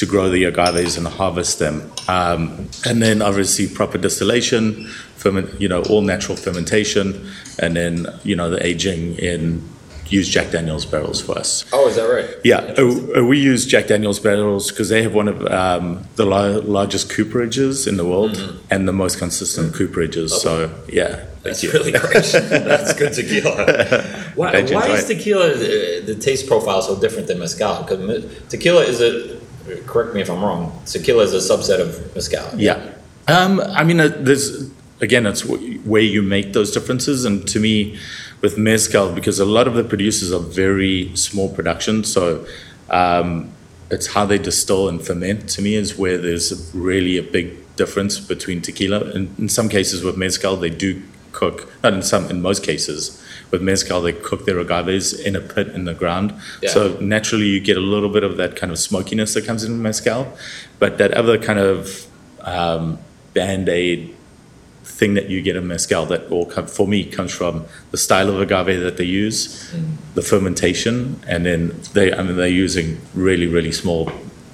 to 0.04 0.10
grow 0.10 0.30
the 0.30 0.44
agaves 0.44 0.98
and 0.98 1.08
harvest 1.08 1.60
them, 1.60 1.90
um, 2.10 2.68
and 2.86 3.02
then 3.02 3.22
obviously 3.22 3.68
proper 3.68 3.98
distillation, 3.98 4.86
ferment, 5.16 5.62
you 5.62 5.70
know, 5.70 5.82
all 5.84 6.02
natural 6.02 6.36
fermentation, 6.36 7.32
and 7.60 7.76
then 7.76 8.08
you 8.24 8.36
know 8.36 8.50
the 8.50 8.66
aging 8.66 9.16
in 9.16 9.64
use 10.10 10.28
Jack 10.28 10.52
Daniel's 10.52 10.86
barrels 10.86 11.22
for 11.22 11.38
us. 11.38 11.66
Oh, 11.72 11.88
is 11.88 11.96
that 11.96 12.04
right? 12.04 12.30
Yeah, 12.44 12.76
uh, 12.78 13.20
uh, 13.20 13.26
we 13.26 13.40
use 13.40 13.66
Jack 13.66 13.88
Daniel's 13.88 14.20
barrels 14.20 14.70
because 14.70 14.90
they 14.90 15.02
have 15.02 15.14
one 15.14 15.28
of 15.28 15.46
um, 15.48 16.04
the 16.18 16.26
la- 16.26 16.60
largest 16.78 17.10
cooperages 17.10 17.88
in 17.88 17.96
the 17.98 18.06
world 18.06 18.62
and 18.70 18.88
the 18.88 18.94
most 18.94 19.18
consistent 19.18 19.74
cooperages. 19.74 20.30
So 20.30 20.70
yeah, 20.90 21.26
That's 21.44 21.64
really 21.64 21.92
great. 21.92 22.26
That's 22.34 22.94
good 22.94 23.14
tequila. 23.14 24.04
Why, 24.36 24.64
why 24.64 24.88
is 24.90 25.06
tequila 25.06 25.52
uh, 25.52 25.58
the 26.06 26.18
taste 26.20 26.48
profile 26.48 26.82
so 26.82 27.00
different 27.00 27.28
than 27.28 27.38
mezcal? 27.38 27.84
Because 27.84 28.26
tequila 28.50 28.82
is 28.82 29.00
a 29.00 29.33
correct 29.86 30.14
me 30.14 30.22
if 30.22 30.30
I'm 30.30 30.44
wrong. 30.44 30.82
Tequila 30.86 31.24
is 31.24 31.34
a 31.34 31.56
subset 31.56 31.80
of 31.80 32.16
mezcal. 32.16 32.60
Yeah. 32.60 32.94
Um, 33.28 33.60
I 33.62 33.84
mean, 33.84 34.00
uh, 34.00 34.10
there's 34.10 34.70
again, 35.02 35.26
it's 35.26 35.42
w- 35.42 35.80
where 35.80 36.02
you 36.02 36.22
make 36.22 36.54
those 36.54 36.72
differences, 36.72 37.26
and 37.26 37.48
to 37.48 37.60
me, 37.60 37.98
with 38.42 38.58
mezcal, 38.58 39.14
because 39.14 39.40
a 39.40 39.46
lot 39.46 39.68
of 39.68 39.76
the 39.76 39.84
producers 39.84 40.32
are 40.32 40.40
very 40.40 41.16
small 41.16 41.54
production, 41.54 42.04
so 42.04 42.46
um, 42.90 43.52
it's 43.90 44.08
how 44.08 44.26
they 44.26 44.38
distill 44.38 44.90
and 44.90 45.06
ferment. 45.06 45.50
To 45.50 45.62
me, 45.62 45.76
is 45.76 45.98
where 45.98 46.18
there's 46.18 46.72
really 46.74 47.18
a 47.18 47.24
big 47.24 47.76
difference 47.76 48.20
between 48.20 48.62
tequila. 48.62 49.02
And 49.12 49.38
in 49.40 49.50
some 49.50 49.70
cases, 49.70 50.04
with 50.04 50.18
mezcal, 50.18 50.56
they 50.58 50.70
do 50.70 51.02
cook. 51.32 51.72
Not 51.84 51.94
in 51.94 52.02
some, 52.02 52.30
in 52.30 52.42
most 52.42 52.64
cases. 52.64 53.23
With 53.54 53.62
mezcal, 53.62 54.02
they 54.02 54.14
cook 54.14 54.48
their 54.48 54.58
agaves 54.58 55.14
in 55.14 55.36
a 55.36 55.40
pit 55.40 55.68
in 55.68 55.86
the 55.86 55.94
ground. 55.94 56.34
Yeah. 56.64 56.72
So 56.72 56.98
naturally, 57.00 57.46
you 57.46 57.60
get 57.60 57.78
a 57.78 57.86
little 57.94 58.10
bit 58.10 58.24
of 58.24 58.36
that 58.38 58.56
kind 58.56 58.72
of 58.72 58.80
smokiness 58.80 59.36
that 59.36 59.46
comes 59.46 59.64
in 59.64 59.80
mezcal, 59.80 60.36
but 60.80 60.98
that 60.98 61.14
other 61.14 61.38
kind 61.38 61.60
of 61.60 62.08
um, 62.42 62.98
band 63.36 63.70
aid 63.70 64.16
thing 64.84 65.14
that 65.14 65.30
you 65.30 65.44
get 65.44 65.56
in 65.56 65.68
mezcal 65.68 66.08
that 66.08 66.32
all 66.32 66.48
come, 66.48 66.66
for 66.66 66.88
me 66.88 67.06
comes 67.06 67.32
from 67.32 67.66
the 67.92 67.98
style 67.98 68.28
of 68.28 68.42
agave 68.42 68.82
that 68.82 68.98
they 68.98 69.04
use, 69.04 69.72
the 70.16 70.24
fermentation, 70.24 71.20
and 71.28 71.46
then 71.46 71.80
they 71.94 72.12
I 72.12 72.24
mean 72.24 72.38
they're 72.38 72.48
using 72.48 73.00
really 73.14 73.46
really 73.46 73.72
small 73.72 74.12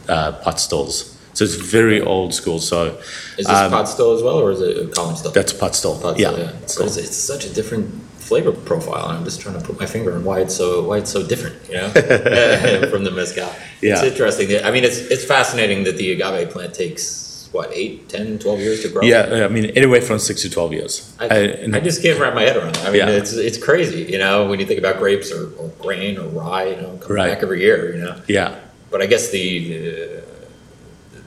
uh, 0.09 0.33
pot 0.33 0.59
stills. 0.59 1.17
So 1.35 1.45
it's 1.45 1.55
very 1.55 2.01
old 2.01 2.33
school. 2.33 2.59
So 2.59 2.97
Is 3.37 3.45
this 3.45 3.47
um, 3.47 3.71
pot 3.71 3.87
still 3.87 4.11
as 4.13 4.21
well, 4.21 4.39
or 4.39 4.51
is 4.51 4.59
it 4.59 4.75
a 4.75 4.87
column 4.89 5.15
still? 5.15 5.31
that's 5.31 5.53
pot 5.53 5.73
still. 5.73 5.97
pot 5.97 6.19
yeah. 6.19 6.31
still, 6.31 6.39
yeah. 6.43 6.51
It's, 6.63 6.97
it's 6.97 7.15
such 7.15 7.45
a 7.45 7.53
different 7.53 8.08
flavor 8.29 8.51
profile, 8.71 9.05
and 9.09 9.17
I'm 9.17 9.23
just 9.25 9.39
trying 9.41 9.57
to 9.59 9.63
put 9.67 9.75
my 9.83 9.85
finger 9.95 10.11
on 10.15 10.23
why 10.29 10.37
it's 10.45 10.55
so 10.61 10.67
why 10.89 10.97
it's 11.01 11.11
so 11.17 11.21
different, 11.31 11.55
you 11.69 11.75
know, 11.79 11.89
from 12.91 13.03
the 13.07 13.11
mezcal. 13.19 13.49
Yeah. 13.81 13.93
It's 13.95 14.03
interesting. 14.11 14.47
I 14.67 14.71
mean, 14.71 14.83
it's 14.89 14.99
it's 15.13 15.25
fascinating 15.25 15.79
that 15.85 15.97
the 16.01 16.07
agave 16.13 16.49
plant 16.51 16.73
takes 16.83 17.49
what 17.51 17.71
8, 17.73 18.07
10, 18.09 18.37
12 18.39 18.59
years 18.59 18.81
to 18.83 18.89
grow. 18.89 19.01
yeah, 19.01 19.45
I 19.45 19.47
mean 19.55 19.65
anywhere 19.81 20.01
from 20.09 20.19
six 20.19 20.43
to 20.43 20.49
twelve 20.51 20.71
years. 20.71 20.93
I, 21.19 21.25
and- 21.63 21.75
I 21.75 21.79
just 21.79 21.99
can't 22.03 22.19
wrap 22.21 22.35
my 22.35 22.43
head 22.47 22.55
around 22.57 22.75
it. 22.77 22.83
I 22.85 22.91
mean, 22.93 23.01
Yeah. 23.07 23.19
it's 23.19 23.33
it's 23.33 23.57
crazy, 23.57 24.03
you 24.13 24.19
know, 24.23 24.47
when 24.49 24.57
you 24.61 24.67
think 24.69 24.79
about 24.83 24.95
grapes 25.03 25.31
or, 25.31 25.43
or 25.59 25.67
grain 25.85 26.13
or 26.21 26.27
rye, 26.41 26.65
you 26.73 26.77
know, 26.81 26.91
come 27.01 27.15
Right. 27.15 27.29
back 27.33 27.41
every 27.41 27.61
year, 27.67 27.79
you 27.95 28.01
know. 28.05 28.15
yeah. 28.27 28.49
But 28.91 29.01
I 29.01 29.07
guess 29.07 29.25
the 29.37 29.47
uh, 29.79 30.21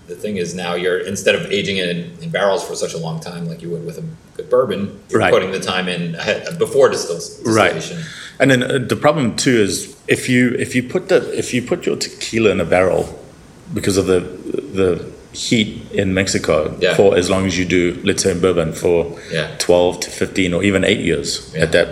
the 0.08 0.14
thing 0.16 0.36
is 0.36 0.54
now 0.54 0.74
you're 0.74 0.98
instead 0.98 1.34
of 1.34 1.42
aging 1.50 1.76
it 1.78 1.88
in, 1.88 1.98
in 2.22 2.30
barrels 2.30 2.62
for 2.64 2.74
such 2.74 2.94
a 2.94 2.98
long 2.98 3.20
time 3.20 3.48
like 3.48 3.62
you 3.62 3.70
would 3.70 3.84
with 3.86 3.98
a 3.98 4.04
good 4.36 4.48
bourbon, 4.50 5.00
you're 5.08 5.20
Right. 5.20 5.32
putting 5.32 5.52
the 5.52 5.60
time 5.60 5.88
in 5.88 6.16
before 6.58 6.88
distill, 6.88 7.20
Right. 7.44 7.74
distillation. 7.74 8.04
And 8.40 8.50
then 8.50 8.62
uh, 8.62 8.78
the 8.78 8.96
problem 8.96 9.36
too 9.36 9.56
is 9.66 9.94
if 10.08 10.28
you 10.28 10.54
if 10.58 10.74
you 10.74 10.82
put 10.82 11.08
the 11.08 11.18
if 11.38 11.54
you 11.54 11.62
put 11.62 11.86
your 11.86 11.96
tequila 11.96 12.50
in 12.50 12.60
a 12.60 12.64
barrel 12.64 13.04
because 13.74 13.96
of 13.96 14.06
the 14.06 14.20
the 14.80 15.04
heat 15.32 15.68
in 15.92 16.12
Mexico 16.12 16.76
Yeah. 16.80 16.94
for 16.94 17.16
as 17.16 17.30
long 17.30 17.46
as 17.46 17.56
you 17.58 17.64
do, 17.64 17.98
let's 18.04 18.22
say 18.22 18.32
in 18.32 18.40
bourbon 18.40 18.72
for 18.72 19.16
Yeah. 19.32 19.48
twelve 19.58 20.00
to 20.00 20.10
fifteen 20.10 20.52
or 20.54 20.62
even 20.64 20.84
eight 20.84 21.00
years 21.00 21.28
Yeah. 21.54 21.62
at 21.64 21.72
that. 21.72 21.88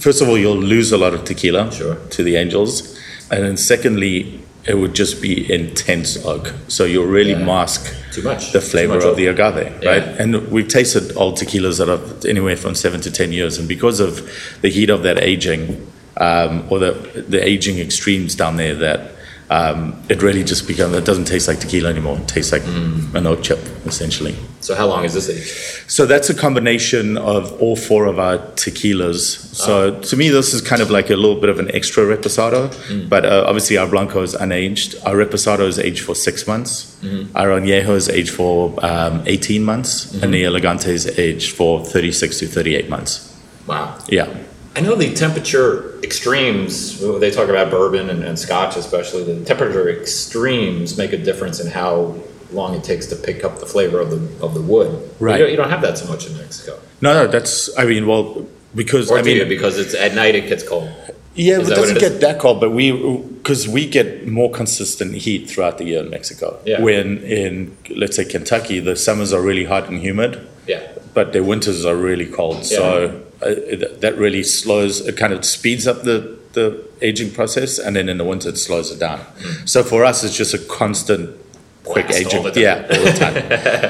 First 0.00 0.20
of 0.22 0.28
all, 0.28 0.36
you'll 0.38 0.62
lose 0.76 0.92
a 0.92 0.98
lot 0.98 1.14
of 1.14 1.24
tequila 1.24 1.70
Sure. 1.72 1.96
to 2.10 2.22
the 2.22 2.36
angels, 2.36 2.98
and 3.30 3.44
then 3.44 3.56
secondly, 3.56 4.40
it 4.68 4.74
would 4.74 4.94
just 4.94 5.20
be 5.22 5.50
intense 5.52 6.22
oak. 6.24 6.52
So 6.68 6.84
you'll 6.84 7.06
really 7.06 7.32
Yeah. 7.32 7.44
mask 7.44 7.92
Too 8.12 8.22
much. 8.22 8.52
the 8.52 8.60
flavor 8.60 8.94
much 8.94 9.04
of 9.04 9.10
oak. 9.10 9.16
the 9.16 9.26
agave, 9.26 9.72
Yeah. 9.82 9.90
right? 9.90 10.02
And 10.18 10.48
we've 10.50 10.68
tasted 10.68 11.12
old 11.16 11.38
tequilas 11.38 11.78
that 11.78 11.88
are 11.88 12.00
anywhere 12.28 12.56
from 12.56 12.74
seven 12.74 13.00
to 13.02 13.10
ten 13.10 13.32
years, 13.32 13.58
and 13.58 13.66
because 13.66 13.98
of 14.00 14.22
the 14.62 14.68
heat 14.68 14.90
of 14.90 15.02
that 15.04 15.18
aging, 15.22 15.86
um, 16.18 16.64
or 16.68 16.78
the 16.78 16.94
the 17.28 17.40
aging 17.46 17.78
extremes 17.78 18.34
down 18.34 18.56
there, 18.56 18.74
that 18.74 19.00
um, 19.50 19.94
it 20.08 20.22
really 20.22 20.44
just 20.44 20.66
becomes 20.66 20.94
it 20.94 21.04
doesn't 21.04 21.24
taste 21.24 21.48
like 21.48 21.58
tequila 21.60 21.88
anymore. 21.88 22.18
It 22.18 22.28
tastes 22.28 22.52
like 22.52 22.62
Mm. 22.62 23.14
an 23.14 23.26
oak 23.26 23.42
chip, 23.42 23.58
essentially. 23.86 24.34
So 24.60 24.74
how 24.74 24.86
long 24.86 25.04
is 25.04 25.14
this 25.14 25.28
age? 25.30 25.48
So 25.88 26.04
that's 26.04 26.28
a 26.28 26.34
combination 26.34 27.16
of 27.16 27.52
all 27.62 27.76
four 27.76 28.06
of 28.06 28.18
our 28.18 28.38
tequilas. 28.56 29.36
So 29.54 29.74
Ah. 29.96 30.00
to 30.08 30.16
me, 30.16 30.28
this 30.28 30.52
is 30.52 30.60
kind 30.60 30.82
of 30.82 30.90
like 30.90 31.08
a 31.10 31.16
little 31.16 31.40
bit 31.40 31.48
of 31.50 31.58
an 31.58 31.70
extra 31.74 32.04
reposado. 32.04 32.68
Mm. 32.90 33.08
But 33.08 33.24
uh, 33.24 33.44
obviously, 33.46 33.78
our 33.78 33.86
blanco 33.88 34.22
is 34.22 34.34
unaged. 34.34 34.96
Our 35.06 35.16
reposado 35.16 35.66
is 35.66 35.78
aged 35.78 36.00
for 36.04 36.14
six 36.14 36.46
months. 36.46 36.96
Mm-hmm. 37.02 37.36
Our 37.36 37.48
añejo 37.58 37.94
is 37.96 38.08
aged 38.08 38.30
for 38.30 38.74
um, 38.84 39.22
18 39.26 39.64
months, 39.64 40.12
and 40.22 40.34
the 40.34 40.44
elegante 40.44 40.90
is 40.92 41.06
aged 41.18 41.52
for 41.52 41.84
36 41.84 42.38
to 42.40 42.46
38 42.46 42.88
months. 42.90 43.32
Wow. 43.66 43.94
Yeah. 44.08 44.26
I 44.76 44.80
know 44.80 44.94
the 44.94 45.12
temperature 45.12 45.98
extremes, 46.02 47.00
they 47.20 47.30
talk 47.30 47.48
about 47.48 47.70
bourbon 47.70 48.10
and, 48.10 48.22
and 48.22 48.38
scotch 48.38 48.76
especially, 48.76 49.24
the 49.24 49.44
temperature 49.44 49.88
extremes 49.88 50.96
make 50.96 51.12
a 51.12 51.18
difference 51.18 51.58
in 51.60 51.68
how 51.70 52.16
long 52.52 52.74
it 52.74 52.84
takes 52.84 53.06
to 53.06 53.16
pick 53.16 53.44
up 53.44 53.58
the 53.58 53.66
flavor 53.66 54.00
of 54.00 54.10
the, 54.10 54.44
of 54.44 54.54
the 54.54 54.62
wood. 54.62 55.10
Right. 55.18 55.38
You 55.38 55.44
don't, 55.44 55.50
you 55.50 55.56
don't 55.56 55.70
have 55.70 55.82
that 55.82 55.98
so 55.98 56.06
much 56.08 56.26
in 56.26 56.36
Mexico. 56.36 56.78
No, 57.00 57.12
no, 57.12 57.26
that's. 57.26 57.76
I 57.76 57.84
mean, 57.84 58.06
well, 58.06 58.46
because 58.74 59.10
Or 59.10 59.18
I 59.18 59.22
mean, 59.22 59.48
Because 59.48 59.78
it's 59.78 59.94
at 59.94 60.14
night 60.14 60.34
it 60.34 60.48
gets 60.48 60.66
cold. 60.66 60.90
Yeah, 61.34 61.60
Is 61.60 61.70
it 61.70 61.74
doesn't 61.74 61.96
it 61.98 62.00
get 62.00 62.20
that 62.20 62.40
cold, 62.40 62.60
but 62.60 62.70
we 62.70 62.90
because 63.38 63.68
we 63.68 63.86
get 63.86 64.26
more 64.26 64.50
consistent 64.50 65.14
heat 65.14 65.48
throughout 65.48 65.78
the 65.78 65.84
year 65.84 66.02
in 66.02 66.10
Mexico. 66.10 66.58
Yeah. 66.66 66.80
When 66.80 67.18
in 67.18 67.76
let's 67.90 68.16
say 68.16 68.24
Kentucky, 68.24 68.80
the 68.80 68.96
summers 68.96 69.32
are 69.32 69.40
really 69.40 69.64
hot 69.64 69.88
and 69.88 70.00
humid, 70.00 70.44
Yeah. 70.66 70.82
but 71.14 71.32
their 71.32 71.44
winters 71.44 71.84
are 71.84 71.94
really 71.94 72.26
cold. 72.26 72.64
So 72.64 72.82
uh, 72.82 72.98
it, 73.06 73.27
that 73.40 74.14
really 74.16 74.42
slows. 74.42 75.06
It 75.06 75.16
kind 75.16 75.32
of 75.32 75.44
speeds 75.44 75.86
up 75.86 76.02
the 76.02 76.38
the 76.52 76.84
aging 77.00 77.32
process, 77.32 77.78
and 77.78 77.94
then 77.96 78.08
in 78.08 78.18
the 78.18 78.24
winter 78.24 78.48
it 78.48 78.58
slows 78.58 78.90
it 78.90 78.98
down. 78.98 79.24
So 79.64 79.82
for 79.82 80.04
us, 80.04 80.24
it's 80.24 80.36
just 80.36 80.54
a 80.54 80.58
constant. 80.58 81.36
Quick 81.84 82.08
Mm. 82.08 82.20
Aging, 82.20 82.62
yeah, 82.62 82.86
all 82.90 83.02
the 83.02 83.12
time. 83.12 83.36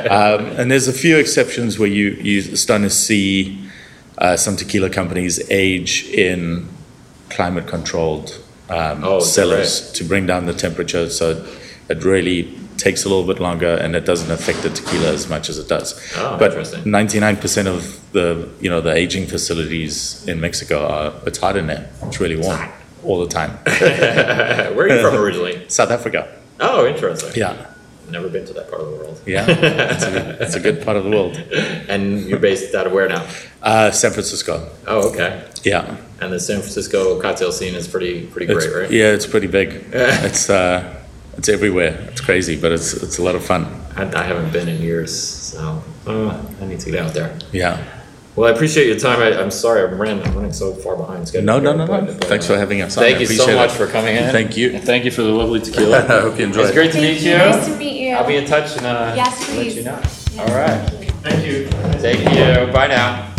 um, 0.41 0.47
and 0.57 0.71
there's 0.71 0.87
a 0.87 0.93
few 0.93 1.17
exceptions 1.17 1.81
where 1.81 1.89
you 1.89 2.11
you 2.11 2.55
starting 2.55 2.87
to 2.87 2.95
see 2.95 3.59
uh, 4.19 4.37
some 4.37 4.55
tequila 4.57 4.89
companies 4.89 5.41
age 5.51 6.05
in 6.11 6.69
climate 7.29 7.67
controlled 7.67 8.39
um, 8.69 9.05
Oh, 9.05 9.21
cellars 9.21 9.91
to 9.93 10.05
bring 10.05 10.27
down 10.27 10.47
the 10.47 10.55
temperature 10.55 11.09
so 11.11 11.45
it 11.89 12.05
really 12.05 12.57
takes 12.79 13.05
a 13.05 13.09
little 13.09 13.27
bit 13.27 13.41
longer 13.41 13.75
and 13.75 13.95
it 13.95 14.07
doesn't 14.07 14.31
affect 14.31 14.63
the 14.63 14.71
tequila 14.71 15.13
as 15.13 15.29
much 15.29 15.49
as 15.51 15.59
it 15.59 15.69
does. 15.69 16.01
Oh, 16.17 16.37
but 16.39 16.53
interesting. 16.53 16.85
99% 16.85 17.67
of 17.67 18.13
the 18.13 18.49
you 18.61 18.71
know 18.71 18.81
the 18.81 18.95
aging 18.95 19.27
facilities 19.27 20.27
in 20.27 20.41
Mexico 20.41 20.87
are 20.87 21.13
it's 21.27 21.39
hot 21.39 21.57
in 21.57 21.67
there. 21.67 21.91
It's 22.05 22.21
really 22.21 22.37
warm 22.37 22.61
all 23.05 23.21
the 23.21 23.29
time. 23.29 23.51
Where 24.77 24.87
are 24.87 24.89
you 24.89 25.03
from 25.03 25.15
originally? 25.17 25.69
South 25.69 25.91
Africa. 25.91 26.29
Oh, 26.61 26.87
interesting. 26.87 27.33
Yeah. 27.37 27.67
Never 28.11 28.29
been 28.31 28.47
to 28.47 28.55
that 28.55 28.71
part 28.71 28.81
of 28.81 28.91
the 28.91 28.97
world. 28.97 29.21
Yeah. 29.27 29.45
it's, 29.49 30.05
a, 30.05 30.43
it's 30.43 30.55
a 30.55 30.61
good 30.61 30.83
part 30.83 30.97
of 30.97 31.05
the 31.05 31.11
world. 31.11 31.37
And 31.89 32.25
you're 32.29 32.39
based 32.39 32.75
out 32.75 32.87
of 32.87 32.93
where 32.93 33.09
now? 33.09 33.27
Uh, 33.63 33.91
San 33.91 34.13
Francisco. 34.13 34.71
Oh, 34.87 35.11
okay. 35.11 35.47
Yeah. 35.63 35.97
And 36.21 36.33
the 36.33 36.41
San 36.41 36.61
Francisco 36.61 37.21
cocktail 37.21 37.53
scene 37.53 37.75
is 37.75 37.87
pretty 37.89 38.27
pretty 38.27 38.53
It's, 38.53 38.67
great, 38.67 38.83
right? 38.83 38.91
Yeah, 38.91 39.13
it's 39.13 39.27
pretty 39.27 39.47
big. 39.47 39.85
it's 39.93 40.49
uh, 40.51 40.98
it's 41.39 41.49
everywhere. 41.49 41.97
It's 42.11 42.21
crazy, 42.21 42.61
but 42.61 42.73
it's 42.73 42.93
it's 42.95 43.19
a 43.19 43.23
lot 43.23 43.35
of 43.35 43.45
fun. 43.45 43.65
I, 43.97 44.03
I 44.15 44.23
haven't 44.25 44.53
been 44.53 44.69
in 44.69 44.81
years, 44.83 45.17
so 45.19 45.83
uh, 46.07 46.45
I 46.61 46.67
need 46.67 46.81
to 46.81 46.91
get 46.91 47.05
out 47.07 47.15
there. 47.15 47.37
Yeah. 47.53 47.83
Well, 48.37 48.49
I 48.49 48.55
appreciate 48.55 48.87
your 48.87 48.99
time. 48.99 49.19
I, 49.21 49.37
I'm 49.41 49.51
sorry 49.51 49.81
I 49.81 49.85
ran. 49.85 50.23
I'm 50.23 50.33
running 50.35 50.53
so 50.53 50.73
far 50.73 50.95
behind 50.97 51.27
schedule. 51.27 51.47
No, 51.47 51.59
no, 51.59 51.71
here, 51.71 51.79
no, 51.79 51.87
no. 51.87 52.07
but- 52.07 52.21
but, 52.21 52.29
Thanks 52.29 52.45
uh, 52.49 52.53
for 52.55 52.59
having 52.59 52.81
us. 52.83 52.97
on. 52.97 53.03
Thank 53.03 53.17
I 53.17 53.21
you 53.21 53.27
so 53.27 53.57
much 53.57 53.71
it. 53.71 53.77
for 53.77 53.87
coming 53.89 54.15
in. 54.15 54.31
Thank 54.31 54.57
you. 54.57 54.71
And 54.75 54.85
thank 54.85 55.05
you 55.05 55.11
for 55.11 55.23
the 55.23 55.31
lovely 55.33 55.61
tequila. 55.61 55.99
I 56.05 56.21
hope 56.21 56.39
you 56.39 56.45
enjoyed 56.45 56.67
it. 56.67 56.69
It's 56.69 56.71
it. 56.71 56.75
great 56.75 56.93
to 56.93 57.01
meet 57.01 57.21
you. 57.21 57.37
Nice 57.37 57.67
to 57.67 57.77
meet 57.77 58.01
you. 58.01 58.15
I'll 58.15 58.27
be 58.27 58.37
in 58.37 58.45
touch 58.47 58.77
and 58.77 58.87
uh, 58.87 59.13
Yes, 59.17 59.41
let 59.41 59.57
please. 59.57 59.77
you 59.77 59.83
know. 59.83 59.99
Yes, 60.01 60.39
All 60.39 60.47
right. 60.57 60.79
thank 61.23 61.45
you. 61.47 61.67
Thank 61.69 62.21
you. 62.21 62.29
Thank 62.29 62.67
you. 62.69 62.73
Bye 62.73 62.87
now. 62.87 63.35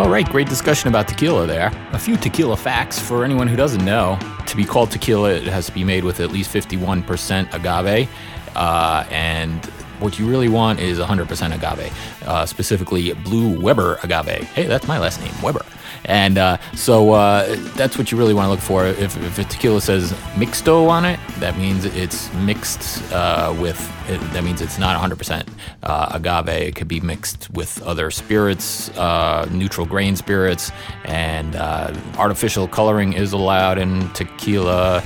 All 0.00 0.08
right, 0.08 0.28
great 0.28 0.48
discussion 0.48 0.88
about 0.88 1.06
tequila 1.08 1.46
there. 1.46 1.70
A 1.92 1.98
few 1.98 2.16
tequila 2.16 2.56
facts 2.56 2.98
for 3.00 3.24
anyone 3.24 3.46
who 3.46 3.56
doesn't 3.56 3.84
know. 3.84 4.18
To 4.48 4.56
be 4.56 4.64
called 4.64 4.90
tequila, 4.90 5.30
it 5.30 5.44
has 5.44 5.66
to 5.66 5.72
be 5.72 5.84
made 5.84 6.04
with 6.04 6.20
at 6.20 6.30
least 6.30 6.52
51% 6.52 7.52
agave. 7.52 8.08
Uh, 8.56 9.06
and 9.10 9.62
what 10.00 10.18
you 10.18 10.28
really 10.28 10.48
want 10.48 10.80
is 10.80 10.98
100% 10.98 11.54
agave, 11.54 11.92
uh, 12.26 12.46
specifically 12.46 13.12
Blue 13.12 13.60
Weber 13.60 13.98
agave. 14.02 14.44
Hey, 14.52 14.66
that's 14.66 14.86
my 14.86 14.98
last 14.98 15.20
name, 15.20 15.34
Weber. 15.42 15.64
And 16.04 16.38
uh, 16.38 16.58
so 16.74 17.12
uh, 17.12 17.56
that's 17.76 17.98
what 17.98 18.10
you 18.10 18.18
really 18.18 18.34
want 18.34 18.46
to 18.46 18.50
look 18.50 18.60
for. 18.60 18.86
If, 18.86 19.16
if 19.16 19.38
a 19.38 19.44
tequila 19.44 19.80
says 19.80 20.12
mixto 20.34 20.88
on 20.88 21.04
it, 21.04 21.18
that 21.38 21.56
means 21.56 21.84
it's 21.84 22.32
mixed 22.34 23.02
uh, 23.12 23.54
with, 23.58 23.78
it, 24.08 24.18
that 24.32 24.44
means 24.44 24.60
it's 24.60 24.78
not 24.78 25.00
100% 25.00 25.48
uh, 25.82 26.08
agave. 26.12 26.48
It 26.48 26.76
could 26.76 26.88
be 26.88 27.00
mixed 27.00 27.50
with 27.50 27.82
other 27.82 28.10
spirits, 28.10 28.90
uh, 28.90 29.48
neutral 29.50 29.86
grain 29.86 30.16
spirits, 30.16 30.70
and 31.04 31.56
uh, 31.56 31.94
artificial 32.16 32.68
coloring 32.68 33.12
is 33.12 33.32
allowed 33.32 33.78
in 33.78 34.08
tequila. 34.10 35.02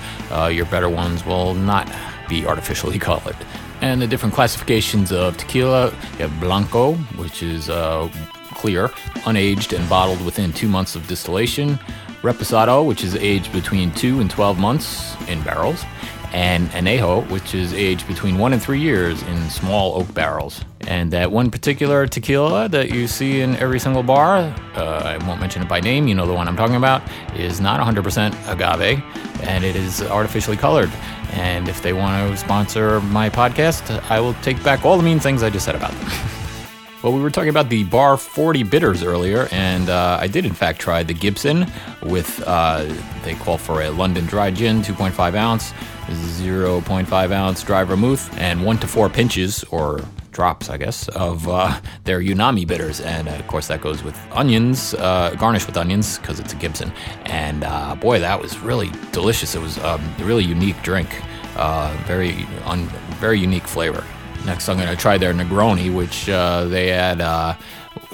your 0.51 0.67
better 0.67 0.89
ones 0.89 1.25
will 1.25 1.55
not 1.55 1.91
be 2.29 2.47
artificially 2.47 2.99
colored 3.11 3.37
and 3.83 4.01
the 4.01 4.07
different 4.07 4.35
classifications 4.35 5.13
of 5.13 5.37
tequila. 5.37 5.91
You 6.13 6.29
have 6.29 6.41
Blanco, 6.41 6.95
which 7.19 7.43
is 7.43 7.69
uh, 7.69 8.09
clear, 8.55 8.89
unaged, 9.27 9.77
and 9.77 9.87
bottled 9.89 10.25
within 10.25 10.53
two 10.53 10.69
months 10.69 10.95
of 10.95 11.07
distillation. 11.09 11.79
Reposado, 12.23 12.87
which 12.87 13.03
is 13.03 13.17
aged 13.17 13.53
between 13.53 13.91
two 13.93 14.21
and 14.21 14.31
12 14.31 14.59
months 14.59 15.17
in 15.29 15.43
barrels. 15.43 15.85
And 16.33 16.71
Anejo, 16.71 17.29
which 17.29 17.55
is 17.55 17.75
aged 17.75 18.07
between 18.07 18.39
one 18.39 18.53
and 18.53 18.63
three 18.63 18.81
years 18.81 19.21
in 19.25 19.51
small 19.51 20.01
oak 20.01 20.15
barrels. 20.15 20.65
And 20.87 21.11
that 21.13 21.31
one 21.31 21.51
particular 21.51 22.07
tequila 22.07 22.69
that 22.69 22.91
you 22.91 23.07
see 23.07 23.41
in 23.41 23.57
every 23.57 23.79
single 23.79 24.03
bar, 24.03 24.39
uh, 24.75 25.03
I 25.05 25.27
won't 25.27 25.41
mention 25.41 25.63
it 25.63 25.69
by 25.69 25.81
name, 25.81 26.09
you 26.09 26.15
know 26.15 26.27
the 26.27 26.35
one 26.35 26.49
I'm 26.49 26.57
talking 26.57 26.77
about, 26.77 27.03
is 27.37 27.61
not 27.61 27.81
100% 27.81 28.53
agave 28.53 29.03
and 29.43 29.65
it 29.65 29.77
is 29.77 30.03
artificially 30.03 30.57
colored. 30.57 30.91
And 31.33 31.69
if 31.69 31.83
they 31.83 31.93
want 31.93 32.31
to 32.31 32.37
sponsor 32.37 33.01
my 33.01 33.31
podcast, 33.31 34.03
I 34.11 34.21
will 34.21 34.35
take 34.35 34.63
back 34.63 34.85
all 34.85 34.97
the 34.97 35.03
mean 35.03 35.19
things 35.19 35.43
I 35.43 35.51
just 35.51 35.65
said 35.65 35.75
about 35.75 35.93
them. 35.93 36.11
well, 37.03 37.13
we 37.13 37.21
were 37.21 37.31
talking 37.31 37.49
about 37.49 37.69
the 37.69 37.85
Bar 37.85 38.17
40 38.17 38.63
bitters 38.65 39.03
earlier, 39.03 39.49
and 39.51 39.89
uh, 39.89 40.19
I 40.21 40.27
did 40.27 40.45
in 40.45 40.53
fact 40.53 40.81
try 40.81 41.03
the 41.03 41.15
Gibson 41.15 41.67
with, 42.03 42.43
uh, 42.47 42.85
they 43.25 43.35
call 43.35 43.57
for 43.57 43.83
a 43.83 43.91
London 43.91 44.27
dry 44.27 44.51
gin, 44.51 44.83
2.5 44.83 45.35
ounce, 45.35 45.73
0.5 46.07 47.31
ounce 47.33 47.63
dry 47.63 47.85
vermouth, 47.85 48.37
and 48.39 48.65
one 48.65 48.79
to 48.79 48.87
four 48.87 49.09
pinches, 49.09 49.65
or 49.65 50.03
drops, 50.33 50.69
I 50.69 50.77
guess, 50.77 51.09
of 51.09 51.49
uh, 51.49 51.81
their 52.05 52.21
Umami 52.21 52.67
bitters. 52.67 53.01
And 53.01 53.29
uh, 53.29 53.33
of 53.33 53.47
course, 53.47 53.69
that 53.69 53.81
goes 53.81 54.03
with 54.03 54.19
onions, 54.33 54.95
uh, 54.95 55.35
garnished 55.39 55.67
with 55.67 55.77
onions, 55.77 56.19
because 56.19 56.41
it's 56.41 56.53
a 56.53 56.57
Gibson. 56.57 56.93
And 57.27 57.65
uh, 57.65 57.95
boy, 57.95 58.21
that 58.21 58.41
was 58.41 58.59
really 58.59 58.91
delicious. 59.13 59.55
It 59.55 59.61
was 59.61 59.79
um, 59.79 60.01
a 60.19 60.25
really 60.25 60.45
unique 60.45 60.81
drink, 60.83 61.09
uh, 61.57 61.97
very, 62.07 62.47
un- 62.65 62.89
very 63.21 63.39
unique 63.39 63.67
flavor. 63.67 64.05
Next, 64.45 64.69
I'm 64.69 64.77
going 64.77 64.89
to 64.89 64.97
try 64.97 65.19
their 65.19 65.33
Negroni, 65.33 65.95
which 65.95 66.29
uh, 66.29 66.65
they 66.65 66.91
add 66.91 67.21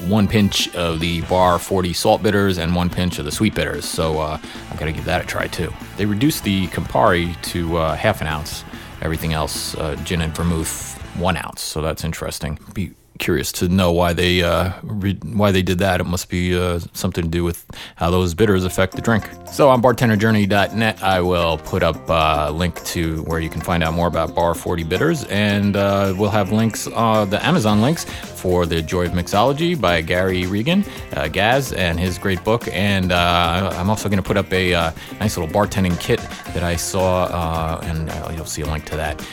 one 0.07 0.27
pinch 0.27 0.73
of 0.75 0.99
the 0.99 1.21
bar 1.21 1.59
40 1.59 1.93
salt 1.93 2.23
bitters 2.23 2.57
and 2.57 2.75
one 2.75 2.89
pinch 2.89 3.19
of 3.19 3.25
the 3.25 3.31
sweet 3.31 3.53
bitters. 3.55 3.85
So 3.85 4.19
uh, 4.19 4.39
I'm 4.69 4.77
going 4.77 4.91
to 4.91 4.95
give 4.95 5.05
that 5.05 5.23
a 5.23 5.27
try 5.27 5.47
too. 5.47 5.73
They 5.97 6.05
reduced 6.05 6.43
the 6.43 6.67
Campari 6.67 7.39
to 7.43 7.77
uh, 7.77 7.95
half 7.95 8.21
an 8.21 8.27
ounce. 8.27 8.63
Everything 9.01 9.33
else, 9.33 9.75
uh, 9.75 9.95
gin 10.03 10.21
and 10.21 10.35
vermouth, 10.35 10.98
one 11.17 11.37
ounce. 11.37 11.61
So 11.61 11.81
that's 11.81 12.03
interesting. 12.03 12.59
Be 12.73 12.93
curious 13.19 13.51
to 13.51 13.67
know 13.67 13.91
why 13.91 14.13
they 14.13 14.41
uh, 14.41 14.71
re- 14.81 15.19
why 15.23 15.51
they 15.51 15.61
did 15.61 15.77
that. 15.79 16.01
It 16.01 16.05
must 16.05 16.29
be 16.29 16.57
uh, 16.57 16.79
something 16.93 17.25
to 17.25 17.29
do 17.29 17.43
with 17.43 17.65
how 17.97 18.09
those 18.09 18.33
bitters 18.33 18.63
affect 18.63 18.95
the 18.95 19.01
drink. 19.01 19.29
So 19.51 19.69
on 19.69 19.81
bartenderjourney.net, 19.81 21.03
I 21.03 21.21
will 21.21 21.57
put 21.57 21.83
up 21.83 22.09
a 22.09 22.51
link 22.51 22.83
to 22.85 23.21
where 23.23 23.39
you 23.39 23.49
can 23.49 23.61
find 23.61 23.83
out 23.83 23.93
more 23.93 24.07
about 24.07 24.33
Bar 24.33 24.55
40 24.55 24.83
bitters, 24.83 25.25
and 25.25 25.75
uh, 25.75 26.13
we'll 26.17 26.29
have 26.29 26.51
links, 26.51 26.87
uh, 26.93 27.25
the 27.25 27.45
Amazon 27.45 27.81
links 27.81 28.05
for 28.39 28.65
the 28.65 28.81
Joy 28.81 29.05
of 29.05 29.11
Mixology 29.11 29.79
by 29.79 30.01
Gary 30.01 30.45
Regan, 30.45 30.85
uh, 31.15 31.27
Gaz, 31.27 31.73
and 31.73 31.99
his 31.99 32.17
great 32.17 32.43
book. 32.43 32.67
And 32.71 33.11
uh, 33.11 33.71
I'm 33.75 33.89
also 33.89 34.09
going 34.09 34.21
to 34.21 34.27
put 34.27 34.37
up 34.37 34.51
a 34.53 34.93
nice 35.19 35.37
little 35.37 35.53
bartending 35.53 35.99
kit 35.99 36.19
that 36.53 36.63
I 36.63 36.75
saw, 36.75 37.79
and 37.81 38.09
you'll 38.35 38.45
see 38.45 38.61
a 38.61 38.65
link 38.65 38.85
to 38.85 38.95
that 38.95 39.23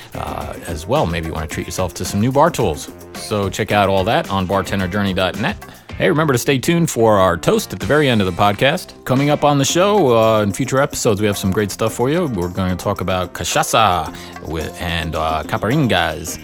as 0.69 0.87
well. 0.87 1.07
Maybe 1.07 1.29
you 1.29 1.33
want 1.33 1.49
to 1.49 1.55
treat 1.55 1.67
yourself 1.67 1.95
to 1.95 2.05
some 2.05 2.21
new 2.21 2.33
bar 2.33 2.51
tools. 2.51 2.91
So 3.15 3.49
check 3.49 3.73
out 3.73 3.89
all 3.89 4.05
that 4.05 4.31
on 4.31 4.47
bartenderjourney.net. 4.47 5.77
Hey, 5.97 6.11
remember 6.11 6.35
to 6.35 6.38
stay 6.38 6.59
tuned 6.59 6.90
for 6.90 7.16
our 7.16 7.38
toast 7.38 7.73
at 7.73 7.81
the 7.81 7.87
very 7.87 8.07
end 8.07 8.21
of 8.21 8.27
the 8.27 8.42
podcast. 8.42 9.03
Coming 9.07 9.31
up 9.31 9.45
on 9.45 9.57
the 9.57 9.64
show 9.64 10.14
uh, 10.14 10.42
in 10.42 10.53
future 10.53 10.79
episodes, 10.79 11.23
we 11.23 11.27
have 11.27 11.38
some 11.38 11.51
great 11.51 11.71
stuff 11.71 11.95
for 11.95 12.11
you. 12.11 12.27
We're 12.27 12.51
going 12.51 12.69
to 12.69 12.77
talk 12.77 13.01
about 13.01 13.33
cachaça 13.33 14.14
with, 14.47 14.79
and 14.79 15.14
uh, 15.14 15.42
caparingas. 15.45 16.38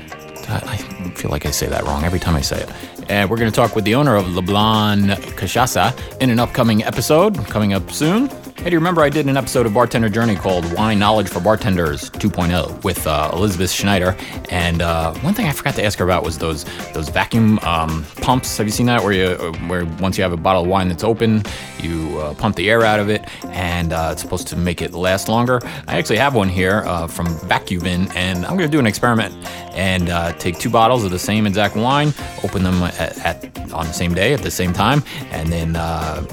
I 0.48 0.76
feel 1.16 1.30
like 1.30 1.46
I 1.46 1.50
say 1.50 1.66
that 1.66 1.84
wrong 1.84 2.04
every 2.04 2.20
time 2.20 2.34
I 2.34 2.40
say 2.40 2.62
it. 2.62 2.70
And 3.10 3.28
we're 3.28 3.36
going 3.36 3.50
to 3.50 3.54
talk 3.54 3.74
with 3.74 3.84
the 3.84 3.94
owner 3.94 4.16
of 4.16 4.26
Leblon 4.26 5.14
Cachaça 5.36 5.92
in 6.20 6.30
an 6.30 6.38
upcoming 6.38 6.82
episode 6.84 7.36
coming 7.46 7.72
up 7.72 7.90
soon. 7.90 8.28
Hey, 8.62 8.70
do 8.70 8.74
you 8.74 8.78
remember 8.78 9.02
I 9.02 9.08
did 9.08 9.26
an 9.26 9.36
episode 9.36 9.66
of 9.66 9.74
Bartender 9.74 10.08
Journey 10.08 10.36
called 10.36 10.72
Wine 10.74 11.00
Knowledge 11.00 11.28
for 11.28 11.40
Bartenders 11.40 12.10
2.0 12.10 12.84
with 12.84 13.08
uh, 13.08 13.28
Elizabeth 13.32 13.72
Schneider? 13.72 14.16
And 14.50 14.82
uh, 14.82 15.12
one 15.14 15.34
thing 15.34 15.46
I 15.46 15.52
forgot 15.52 15.74
to 15.74 15.84
ask 15.84 15.98
her 15.98 16.04
about 16.04 16.22
was 16.22 16.38
those 16.38 16.62
those 16.92 17.08
vacuum 17.08 17.58
um, 17.64 18.06
pumps. 18.18 18.56
Have 18.58 18.68
you 18.68 18.72
seen 18.72 18.86
that? 18.86 19.02
Where 19.02 19.12
you 19.12 19.34
where 19.66 19.84
once 19.98 20.16
you 20.16 20.22
have 20.22 20.32
a 20.32 20.36
bottle 20.36 20.62
of 20.62 20.68
wine 20.68 20.86
that's 20.86 21.02
open, 21.02 21.42
you 21.80 22.16
uh, 22.20 22.34
pump 22.34 22.54
the 22.54 22.70
air 22.70 22.84
out 22.84 23.00
of 23.00 23.10
it, 23.10 23.28
and 23.46 23.92
uh, 23.92 24.10
it's 24.12 24.22
supposed 24.22 24.46
to 24.46 24.56
make 24.56 24.80
it 24.80 24.92
last 24.92 25.28
longer. 25.28 25.58
I 25.88 25.98
actually 25.98 26.18
have 26.18 26.36
one 26.36 26.48
here 26.48 26.84
uh, 26.86 27.08
from 27.08 27.26
Vacuvin, 27.26 28.14
and 28.14 28.46
I'm 28.46 28.56
going 28.56 28.70
to 28.70 28.72
do 28.72 28.78
an 28.78 28.86
experiment 28.86 29.34
and 29.72 30.08
uh, 30.08 30.34
take 30.34 30.60
two 30.60 30.70
bottles 30.70 31.02
of 31.02 31.10
the 31.10 31.18
same 31.18 31.48
exact 31.48 31.74
wine, 31.74 32.14
open 32.44 32.62
them 32.62 32.80
at, 32.84 33.18
at 33.26 33.72
on 33.72 33.86
the 33.86 33.92
same 33.92 34.14
day 34.14 34.34
at 34.34 34.42
the 34.42 34.52
same 34.52 34.72
time, 34.72 35.02
and 35.32 35.48
then 35.48 35.74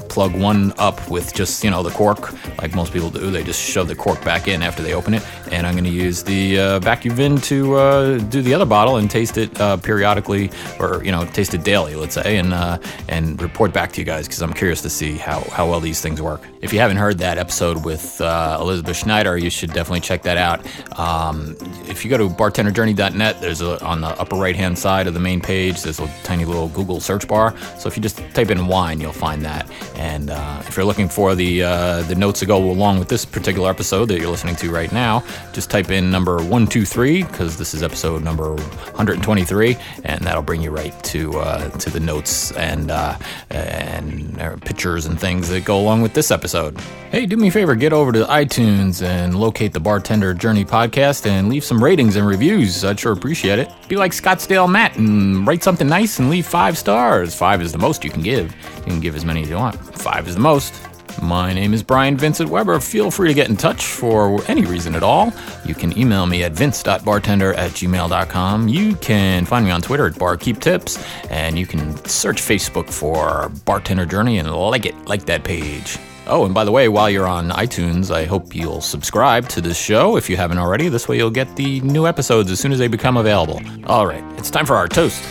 plug 0.08 0.32
one 0.32 0.72
up 0.78 1.10
with 1.10 1.34
just 1.34 1.64
you 1.64 1.70
know 1.70 1.82
the 1.82 1.90
cork 1.90 2.19
cork, 2.20 2.58
like 2.58 2.74
most 2.74 2.92
people 2.92 3.10
do. 3.10 3.30
They 3.30 3.42
just 3.42 3.60
shove 3.60 3.88
the 3.88 3.94
cork 3.94 4.22
back 4.24 4.48
in 4.48 4.62
after 4.62 4.82
they 4.82 4.94
open 4.94 5.14
it. 5.14 5.26
And 5.50 5.66
I'm 5.66 5.74
going 5.74 5.84
to 5.84 5.90
use 5.90 6.22
the 6.22 6.58
uh, 6.58 6.80
Vacuvin 6.80 7.42
to 7.44 7.74
uh, 7.74 8.18
do 8.18 8.42
the 8.42 8.54
other 8.54 8.66
bottle 8.66 8.96
and 8.96 9.10
taste 9.10 9.38
it 9.38 9.58
uh, 9.60 9.76
periodically, 9.76 10.50
or 10.78 11.02
you 11.04 11.12
know, 11.12 11.24
taste 11.26 11.54
it 11.54 11.64
daily, 11.64 11.94
let's 11.94 12.14
say, 12.14 12.38
and 12.38 12.52
uh, 12.52 12.78
and 13.08 13.40
report 13.40 13.72
back 13.72 13.92
to 13.92 14.00
you 14.00 14.04
guys 14.04 14.26
because 14.26 14.42
I'm 14.42 14.52
curious 14.52 14.82
to 14.82 14.90
see 14.90 15.16
how 15.16 15.40
how 15.50 15.68
well 15.68 15.80
these 15.80 16.00
things 16.00 16.20
work. 16.22 16.42
If 16.60 16.72
you 16.72 16.78
haven't 16.78 16.98
heard 16.98 17.18
that 17.18 17.38
episode 17.38 17.84
with 17.84 18.20
uh, 18.20 18.58
Elizabeth 18.60 18.96
Schneider, 18.96 19.38
you 19.38 19.48
should 19.50 19.72
definitely 19.72 20.00
check 20.00 20.22
that 20.22 20.36
out. 20.36 20.66
Um, 20.98 21.56
if 21.88 22.04
you 22.04 22.10
go 22.10 22.18
to 22.18 22.28
bartenderjourney.net, 22.28 23.40
there's 23.40 23.62
a, 23.62 23.82
on 23.82 24.02
the 24.02 24.08
upper 24.08 24.36
right 24.36 24.54
hand 24.54 24.78
side 24.78 25.06
of 25.06 25.14
the 25.14 25.20
main 25.20 25.40
page, 25.40 25.82
there's 25.82 26.00
a 26.00 26.06
tiny 26.22 26.44
little 26.44 26.68
Google 26.68 27.00
search 27.00 27.26
bar. 27.26 27.56
So 27.78 27.88
if 27.88 27.96
you 27.96 28.02
just 28.02 28.18
type 28.34 28.50
in 28.50 28.66
wine, 28.66 29.00
you'll 29.00 29.12
find 29.12 29.42
that. 29.44 29.70
And 29.94 30.30
uh, 30.30 30.62
if 30.66 30.76
you're 30.76 30.84
looking 30.84 31.08
for 31.08 31.34
the 31.34 31.62
the 32.02 32.14
notes 32.14 32.40
that 32.40 32.46
go 32.46 32.70
along 32.70 32.98
with 32.98 33.08
this 33.08 33.24
particular 33.24 33.70
episode 33.70 34.06
that 34.06 34.18
you're 34.20 34.30
listening 34.30 34.56
to 34.56 34.70
right 34.70 34.92
now, 34.92 35.22
just 35.52 35.70
type 35.70 35.90
in 35.90 36.10
number 36.10 36.36
123 36.36 37.22
because 37.24 37.56
this 37.56 37.74
is 37.74 37.82
episode 37.82 38.22
number 38.22 38.54
123, 38.54 39.76
and 40.04 40.20
that'll 40.22 40.42
bring 40.42 40.62
you 40.62 40.70
right 40.70 41.02
to 41.04 41.38
uh, 41.38 41.68
to 41.70 41.90
the 41.90 42.00
notes 42.00 42.52
and 42.52 42.90
uh, 42.90 43.16
and 43.50 44.40
uh, 44.40 44.56
pictures 44.56 45.06
and 45.06 45.20
things 45.20 45.48
that 45.48 45.64
go 45.64 45.78
along 45.78 46.02
with 46.02 46.14
this 46.14 46.30
episode. 46.30 46.78
Hey, 47.10 47.26
do 47.26 47.36
me 47.36 47.48
a 47.48 47.50
favor, 47.50 47.74
get 47.74 47.92
over 47.92 48.12
to 48.12 48.24
iTunes 48.24 49.02
and 49.02 49.34
locate 49.34 49.72
the 49.72 49.80
Bartender 49.80 50.32
Journey 50.32 50.64
podcast 50.64 51.26
and 51.26 51.48
leave 51.48 51.64
some 51.64 51.82
ratings 51.82 52.16
and 52.16 52.26
reviews. 52.26 52.84
I'd 52.84 53.00
sure 53.00 53.12
appreciate 53.12 53.58
it. 53.58 53.68
Be 53.88 53.96
like 53.96 54.12
Scottsdale 54.12 54.70
Matt 54.70 54.96
and 54.96 55.46
write 55.46 55.64
something 55.64 55.88
nice 55.88 56.20
and 56.20 56.30
leave 56.30 56.46
five 56.46 56.78
stars. 56.78 57.34
Five 57.34 57.62
is 57.62 57.72
the 57.72 57.78
most 57.78 58.04
you 58.04 58.10
can 58.10 58.22
give. 58.22 58.54
You 58.76 58.82
can 58.84 59.00
give 59.00 59.16
as 59.16 59.24
many 59.24 59.42
as 59.42 59.50
you 59.50 59.56
want. 59.56 59.76
Five 59.96 60.28
is 60.28 60.34
the 60.34 60.40
most. 60.40 60.72
My 61.22 61.52
name 61.52 61.74
is 61.74 61.82
Brian 61.82 62.16
Vincent 62.16 62.48
Weber. 62.48 62.80
Feel 62.80 63.10
free 63.10 63.28
to 63.28 63.34
get 63.34 63.48
in 63.48 63.56
touch 63.56 63.84
for 63.84 64.42
any 64.48 64.64
reason 64.64 64.94
at 64.94 65.02
all. 65.02 65.32
You 65.64 65.74
can 65.74 65.96
email 65.98 66.26
me 66.26 66.44
at 66.44 66.52
vince.bartender 66.52 67.54
at 67.54 67.72
gmail.com. 67.72 68.68
You 68.68 68.96
can 68.96 69.44
find 69.44 69.64
me 69.64 69.70
on 69.70 69.82
Twitter 69.82 70.06
at 70.06 70.14
barkeeptips, 70.14 71.04
and 71.30 71.58
you 71.58 71.66
can 71.66 71.96
search 72.06 72.40
Facebook 72.40 72.90
for 72.90 73.50
Bartender 73.64 74.06
Journey 74.06 74.38
and 74.38 74.50
like 74.50 74.86
it, 74.86 74.94
like 75.06 75.26
that 75.26 75.44
page. 75.44 75.98
Oh, 76.26 76.44
and 76.44 76.54
by 76.54 76.64
the 76.64 76.72
way, 76.72 76.88
while 76.88 77.10
you're 77.10 77.26
on 77.26 77.50
iTunes, 77.50 78.10
I 78.10 78.24
hope 78.24 78.54
you'll 78.54 78.80
subscribe 78.80 79.48
to 79.50 79.60
this 79.60 79.76
show 79.78 80.16
if 80.16 80.30
you 80.30 80.36
haven't 80.36 80.58
already. 80.58 80.88
This 80.88 81.08
way 81.08 81.16
you'll 81.16 81.30
get 81.30 81.54
the 81.56 81.80
new 81.80 82.06
episodes 82.06 82.50
as 82.50 82.60
soon 82.60 82.72
as 82.72 82.78
they 82.78 82.88
become 82.88 83.16
available. 83.16 83.60
All 83.86 84.06
right, 84.06 84.24
it's 84.38 84.50
time 84.50 84.64
for 84.64 84.76
our 84.76 84.88
toast. 84.88 85.22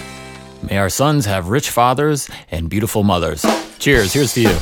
May 0.62 0.78
our 0.78 0.90
sons 0.90 1.26
have 1.26 1.50
rich 1.50 1.70
fathers 1.70 2.30
and 2.52 2.70
beautiful 2.70 3.04
mothers. 3.04 3.46
Cheers, 3.80 4.14
here's 4.14 4.34
to 4.34 4.42
you. 4.42 4.58